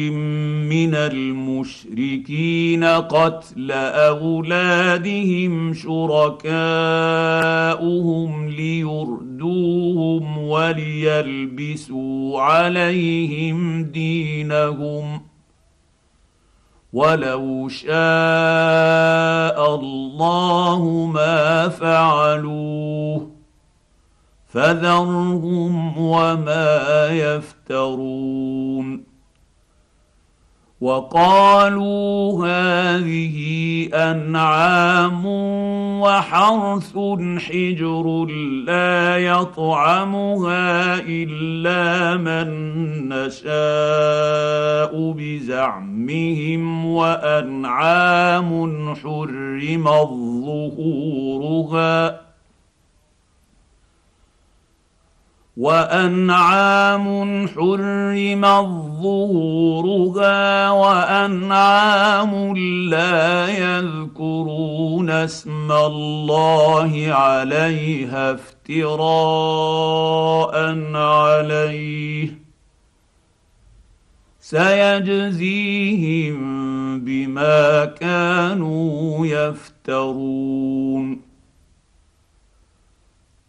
من 0.70 0.94
المشركين 0.94 2.84
قتل 2.84 3.72
اولادهم 3.72 5.74
شركاءهم 5.74 8.48
ليردوهم 8.48 10.38
وليلبسوا 10.38 12.40
عليهم 12.40 13.84
دينهم 13.84 15.20
ولو 16.92 17.68
شاء 17.68 17.94
الله 19.74 21.10
ما 21.14 21.68
فعلوه 21.68 23.35
فذرهم 24.48 25.98
وما 25.98 27.08
يفترون 27.10 29.16
وقالوا 30.80 32.46
هذه 32.46 33.38
انعام 33.94 35.26
وحرث 36.00 36.92
حجر 37.46 38.24
لا 38.66 39.18
يطعمها 39.18 40.98
الا 41.08 42.16
من 42.16 42.50
نشاء 43.08 45.14
بزعمهم 45.16 46.86
وانعام 46.86 48.94
حرم 48.94 49.84
ظهورها 50.44 52.25
وانعام 55.56 57.48
حرم 57.48 58.44
ظهورها 59.02 60.70
وانعام 60.70 62.56
لا 62.88 63.48
يذكرون 63.48 65.10
اسم 65.10 65.72
الله 65.72 67.06
عليها 67.14 68.32
افتراء 68.32 70.94
عليه 70.94 72.38
سيجزيهم 74.40 76.38
بما 77.00 77.84
كانوا 77.84 79.26
يفترون 79.26 81.25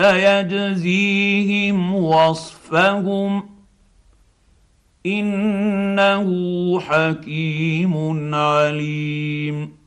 سيجزيهم 0.00 1.94
وصفهم 1.94 3.44
انه 5.06 6.28
حكيم 6.80 8.34
عليم 8.34 9.78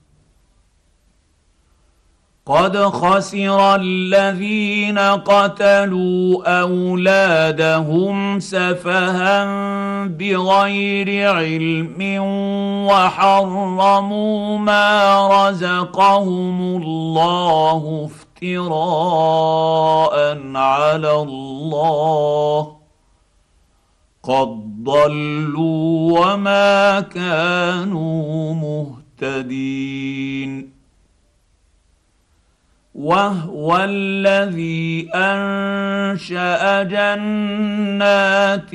قد 2.45 2.78
خسر 2.78 3.76
الذين 3.76 4.99
قتلوا 4.99 6.43
اولادهم 6.62 8.39
سفها 8.39 9.45
بغير 10.05 11.30
علم 11.34 12.18
وحرموا 12.88 14.57
ما 14.57 15.28
رزقهم 15.49 16.62
الله 16.62 18.09
افتراء 18.43 20.37
على 20.55 21.11
الله 21.15 22.75
قد 24.23 24.71
ضلوا 24.83 26.19
وما 26.33 26.99
كانوا 27.01 28.53
مهتدين 28.53 30.80
وهو 33.01 33.77
الذي 33.81 35.09
انشا 35.15 36.83
جنات 36.85 38.73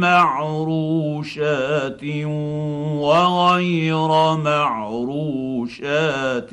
معروشات 0.00 2.04
وغير 2.04 4.08
معروشات 4.36 6.52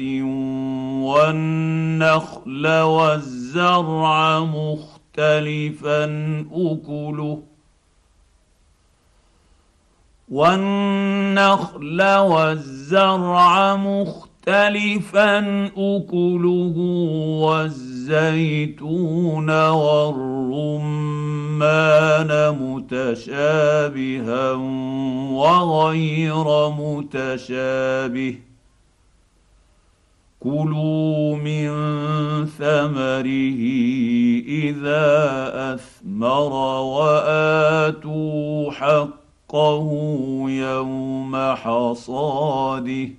والنخل 1.07 2.63
والزرع 2.81 4.39
مختلفا 4.39 6.03
اكله 6.55 7.39
والنخل 10.29 12.01
والزرع 12.03 13.75
مختلفا 13.75 14.26
مختلفا 14.47 15.37
اكله 15.77 16.73
والزيتون 17.45 19.69
والرمان 19.69 22.31
متشابها 22.61 24.51
وغير 25.31 26.45
متشابه 26.69 28.35
كلوا 30.39 31.35
من 31.35 31.71
ثمره 32.45 33.63
اذا 34.47 35.07
اثمر 35.75 36.53
واتوا 36.81 38.71
حقه 38.71 39.89
يوم 40.47 41.35
حصاده 41.53 43.09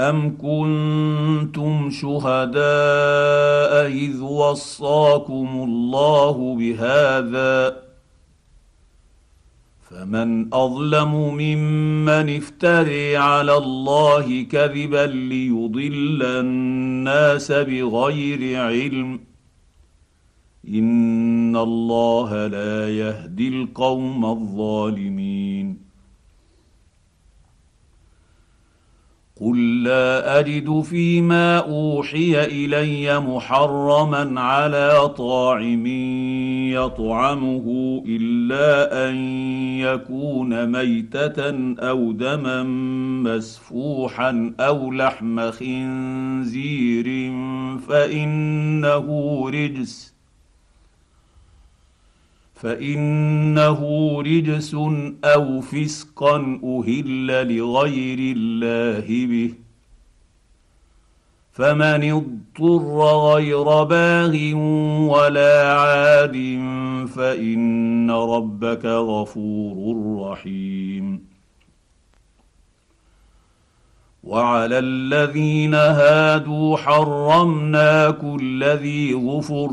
أم 0.00 0.36
كنتم 0.36 1.90
شهداء 1.90 2.62
إذ 3.86 4.20
وصاكم 4.20 5.48
الله 5.64 6.56
بهذا 6.58 7.76
فمن 9.90 10.54
أظلم 10.54 11.14
ممن 11.34 12.36
افتري 12.36 13.16
على 13.16 13.56
الله 13.56 14.42
كذبا 14.42 15.06
ليضل 15.06 16.22
الناس 16.22 17.52
بغير 17.52 18.60
علم 18.60 19.20
إن 20.68 21.56
الله 21.56 22.46
لا 22.46 22.88
يهدي 22.96 23.48
القوم 23.48 24.24
الظالمين 24.26 25.33
قل 29.40 29.82
لا 29.84 30.40
اجد 30.40 30.80
فيما 30.80 31.58
اوحي 31.58 32.44
الي 32.44 33.18
محرما 33.20 34.40
على 34.40 35.08
طاعم 35.18 35.86
يطعمه 36.70 38.02
الا 38.06 39.10
ان 39.10 39.16
يكون 39.80 40.66
ميته 40.66 41.54
او 41.80 42.12
دما 42.12 42.62
مسفوحا 43.22 44.54
او 44.60 44.92
لحم 44.92 45.50
خنزير 45.50 47.30
فانه 47.88 49.04
رجس 49.54 50.13
فانه 52.54 53.78
رجس 54.20 54.74
او 55.24 55.60
فسقا 55.60 56.60
اهل 56.64 57.56
لغير 57.56 58.18
الله 58.36 59.26
به 59.26 59.54
فمن 61.52 62.12
اضطر 62.12 63.04
غير 63.34 63.84
باغ 63.84 64.34
ولا 65.14 65.72
عاد 65.80 66.58
فان 67.16 68.10
ربك 68.10 68.84
غفور 68.84 69.98
رحيم 70.30 71.24
وعلى 74.24 74.78
الذين 74.78 75.74
هادوا 75.74 76.76
حرمنا 76.76 78.10
كل 78.10 78.64
ذي 78.64 79.14
ظفر 79.14 79.70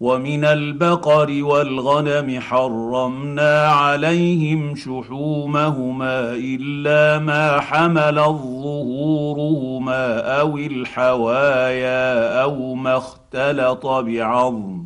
ومن 0.00 0.44
البقر 0.44 1.44
والغنم 1.44 2.40
حرمنا 2.40 3.66
عليهم 3.66 4.76
شحومهما 4.76 6.20
الا 6.34 7.18
ما 7.24 7.60
حمل 7.60 8.14
ظهورهما 8.14 10.18
او 10.40 10.56
الحوايا 10.58 12.42
او 12.42 12.74
ما 12.74 12.96
اختلط 12.96 13.86
بعظم 13.86 14.84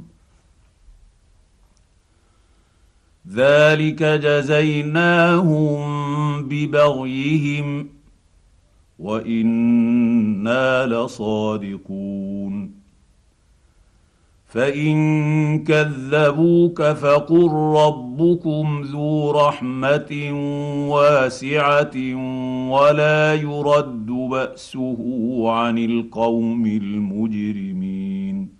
ذلك 3.32 4.02
جزيناهم 4.02 5.88
ببغيهم 6.48 7.88
وانا 8.98 10.86
لصادقون 10.86 12.79
فان 14.50 14.98
كذبوك 15.64 16.82
فقل 16.82 17.50
ربكم 17.76 18.82
ذو 18.92 19.30
رحمه 19.30 20.30
واسعه 20.90 21.96
ولا 22.70 23.34
يرد 23.34 24.06
باسه 24.06 24.98
عن 25.50 25.78
القوم 25.78 26.66
المجرمين 26.66 28.59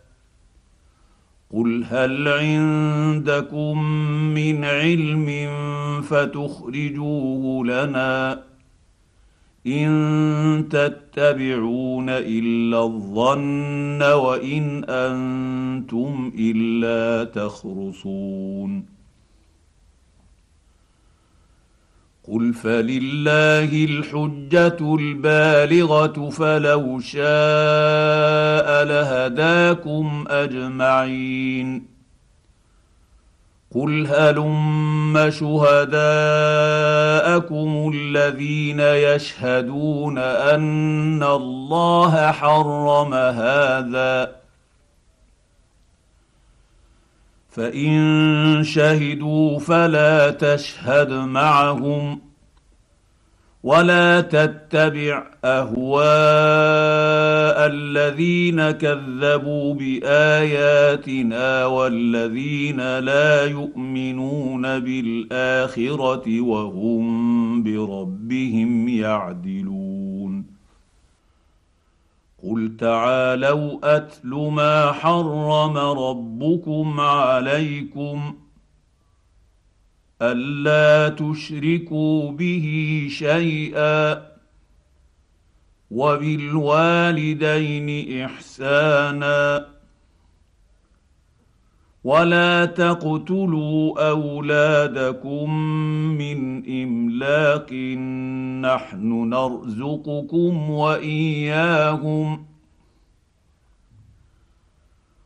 قل 1.53 1.83
هل 1.83 2.27
عندكم 2.27 3.83
من 4.13 4.63
علم 4.65 5.47
فتخرجوه 6.01 7.65
لنا 7.65 8.39
ان 9.67 9.91
تتبعون 10.69 12.09
الا 12.09 12.83
الظن 12.83 14.01
وان 14.03 14.83
انتم 14.83 16.31
الا 16.39 17.23
تخرصون 17.23 19.00
قل 22.33 22.53
فلله 22.53 23.85
الحجه 23.85 24.95
البالغه 24.99 26.29
فلو 26.29 26.99
شاء 26.99 28.83
لهداكم 28.83 30.25
اجمعين 30.29 31.83
قل 33.75 34.07
هلم 34.07 35.29
شهداءكم 35.29 37.91
الذين 37.95 38.79
يشهدون 38.79 40.17
ان 40.17 41.23
الله 41.23 42.31
حرم 42.31 43.13
هذا 43.13 44.40
فان 47.51 48.63
شهدوا 48.63 49.59
فلا 49.59 50.29
تشهد 50.29 51.11
معهم 51.13 52.21
ولا 53.63 54.21
تتبع 54.21 55.23
اهواء 55.45 57.57
الذين 57.71 58.71
كذبوا 58.71 59.73
باياتنا 59.73 61.65
والذين 61.65 62.99
لا 62.99 63.45
يؤمنون 63.45 64.61
بالاخره 64.79 66.41
وهم 66.41 67.63
بربهم 67.63 68.89
يعدلون 68.89 69.80
قل 72.43 72.77
تعالوا 72.79 73.79
اتل 73.97 74.27
ما 74.29 74.91
حرم 74.91 75.77
ربكم 75.77 76.99
عليكم 76.99 78.35
الا 80.21 81.09
تشركوا 81.15 82.31
به 82.31 82.65
شيئا 83.11 84.23
وبالوالدين 85.91 88.19
احسانا 88.23 89.70
ولا 92.03 92.65
تقتلوا 92.65 94.09
اولادكم 94.09 95.53
من 96.07 96.57
املاق 96.83 97.73
نحن 98.75 99.29
نرزقكم 99.29 100.69
واياهم 100.69 102.43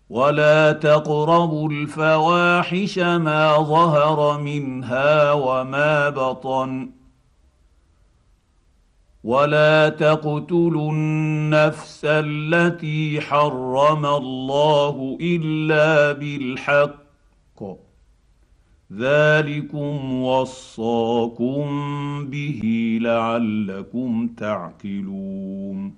ولا 0.09 0.71
تقربوا 0.71 1.69
الفواحش 1.71 2.99
ما 2.99 3.55
ظهر 3.57 4.41
منها 4.41 5.31
وما 5.33 6.09
بطن 6.09 6.89
ولا 9.25 9.89
تقتلوا 9.89 10.91
النفس 10.91 12.01
التي 12.05 13.21
حرم 13.21 14.05
الله 14.05 15.17
الا 15.21 16.11
بالحق 16.11 17.77
ذلكم 18.97 20.21
وصاكم 20.21 21.61
به 22.29 22.61
لعلكم 23.01 24.27
تعقلون 24.37 25.93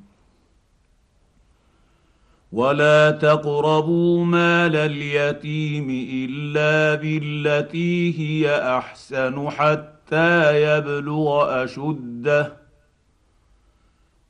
ولا 2.52 3.12
تقربوا 3.12 4.26
مال 4.26 4.76
اليتيم 4.76 5.90
الا 6.30 7.02
بالتي 7.02 8.14
هي 8.20 8.76
احسن 8.78 9.50
حتى 9.50 10.64
يبلغ 10.76 11.44
اشده 11.64 12.57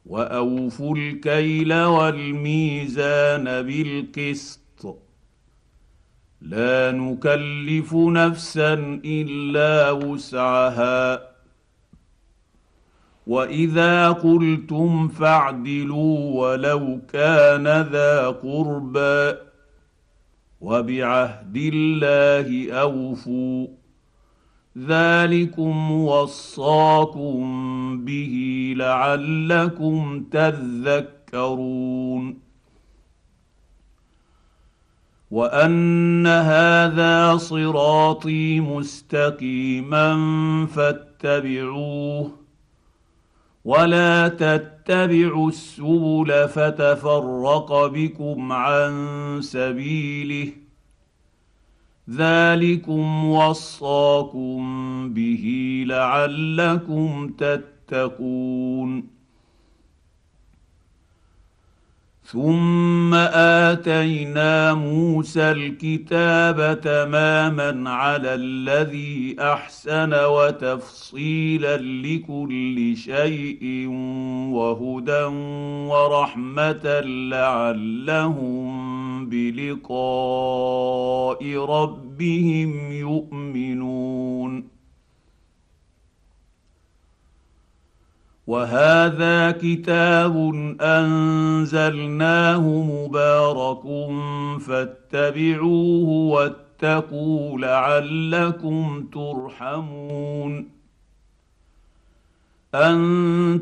واوفوا 0.07 0.95
الكيل 0.97 1.73
والميزان 1.73 3.43
بالقسط 3.43 4.97
لا 6.41 6.91
نكلف 6.91 7.93
نفسا 7.93 8.73
الا 9.05 9.91
وسعها 9.91 11.21
واذا 13.27 14.09
قلتم 14.11 15.07
فاعدلوا 15.07 16.17
ولو 16.39 16.99
كان 17.13 17.65
ذا 17.67 18.27
قربى 18.27 19.37
وبعهد 20.61 21.57
الله 21.57 22.71
اوفوا 22.81 23.67
ذلكم 24.85 25.91
وصاكم 25.91 27.35
به 28.05 28.33
لعلكم 28.77 30.23
تذكرون 30.31 32.37
وان 35.31 36.27
هذا 36.27 37.37
صراطي 37.37 38.59
مستقيما 38.59 40.07
فاتبعوه 40.65 42.31
ولا 43.65 44.27
تتبعوا 44.27 45.47
السبل 45.47 46.47
فتفرق 46.47 47.85
بكم 47.87 48.51
عن 48.51 48.91
سبيله 49.43 50.49
ذلكم 52.11 53.25
وصاكم 53.25 54.57
به 55.13 55.45
لعلكم 55.87 57.27
تتقون 57.37 59.17
ثم 62.31 63.13
اتينا 63.13 64.73
موسى 64.73 65.51
الكتاب 65.51 66.81
تماما 66.81 67.89
على 67.89 68.33
الذي 68.35 69.35
احسن 69.39 70.13
وتفصيلا 70.13 71.77
لكل 71.77 72.97
شيء 72.97 73.85
وهدى 74.51 75.23
ورحمه 75.89 76.99
لعلهم 77.29 78.67
بلقاء 79.25 81.57
ربهم 81.57 82.91
يؤمنون 82.91 84.67
وهذا 88.47 89.51
كتاب 89.51 90.35
انزلناه 90.81 92.59
مبارك 92.67 93.81
فاتبعوه 94.67 96.09
واتقوا 96.09 97.57
لعلكم 97.59 99.05
ترحمون 99.13 100.76
ان 102.75 102.99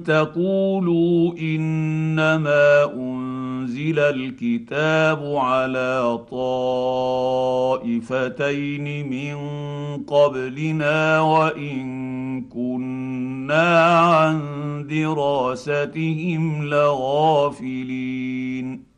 تقولوا 0.05 1.33
انما 1.39 2.83
انزل 2.97 3.99
الكتاب 3.99 5.23
على 5.35 6.19
طائفتين 6.31 9.09
من 9.09 9.37
قبلنا 10.03 11.19
وان 11.21 11.85
كنا 12.41 13.89
عن 13.99 14.39
دراستهم 14.89 16.65
لغافلين 16.65 18.94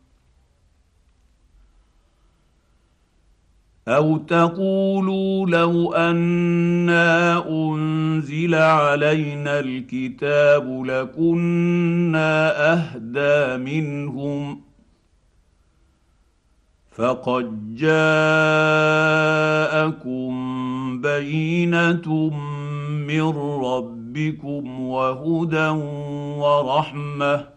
او 3.88 4.18
تقولوا 4.18 5.46
لو 5.50 5.94
انا 5.94 7.38
انزل 7.50 8.56
علينا 8.56 9.60
الكتاب 9.60 10.84
لكنا 10.86 12.54
اهدى 12.74 13.64
منهم 13.64 14.62
فقد 16.96 17.76
جاءكم 17.76 18.12
بينه 21.02 22.36
من 22.90 23.24
ربكم 23.66 24.80
وهدى 24.82 25.68
ورحمه 26.40 27.57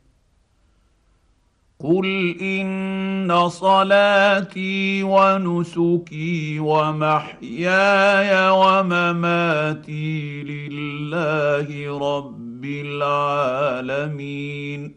قل 1.83 2.35
ان 2.41 3.47
صلاتي 3.49 5.03
ونسكي 5.03 6.59
ومحياي 6.59 8.49
ومماتي 8.49 10.43
لله 10.43 11.97
رب 12.17 12.65
العالمين 12.65 14.95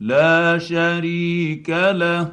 لا 0.00 0.58
شريك 0.58 1.70
له 1.70 2.32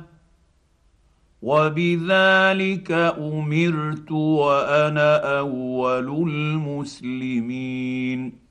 وبذلك 1.42 2.92
امرت 3.32 4.12
وانا 4.12 5.40
اول 5.40 6.08
المسلمين 6.30 8.51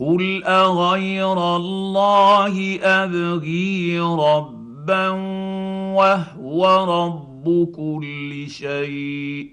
قل 0.00 0.44
اغير 0.44 1.56
الله 1.56 2.78
ابغي 2.82 4.00
ربا 4.00 5.08
وهو 5.98 6.60
رب 6.84 7.72
كل 7.76 8.48
شيء 8.50 9.48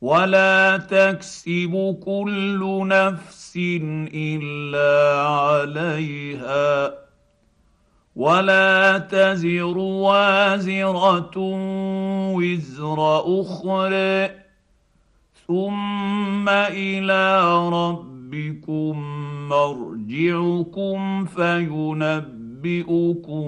ولا 0.00 0.76
تكسب 0.76 1.98
كل 2.04 2.82
نفس 2.88 3.52
الا 3.58 5.20
عليها 5.28 6.92
ولا 8.16 8.98
تزر 8.98 9.78
وازره 9.78 11.34
وزر 12.34 13.00
اخرى 13.40 14.30
ثم 15.48 16.48
الى 16.48 17.40
رب 17.72 18.17
ربكم 18.32 18.98
مرجعكم 19.48 21.24
فينبئكم 21.24 23.46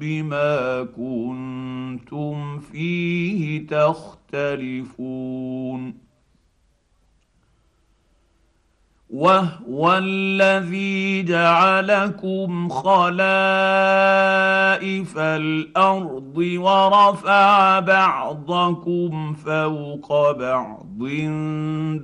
بما 0.00 0.52
كنتم 0.96 2.36
فيه 2.58 3.66
تختلفون 3.66 5.94
وهو 9.12 9.98
الذي 10.02 11.22
جعلكم 11.22 12.68
خلائف 12.68 15.18
الارض 15.18 16.36
ورفع 16.56 17.80
بعضكم 17.80 19.32
فوق 19.32 20.30
بعض 20.38 20.86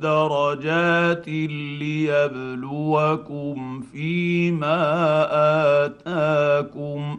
درجات 0.00 1.28
ليبلوكم 1.28 3.80
فيما 3.80 4.82
اتاكم 5.86 7.18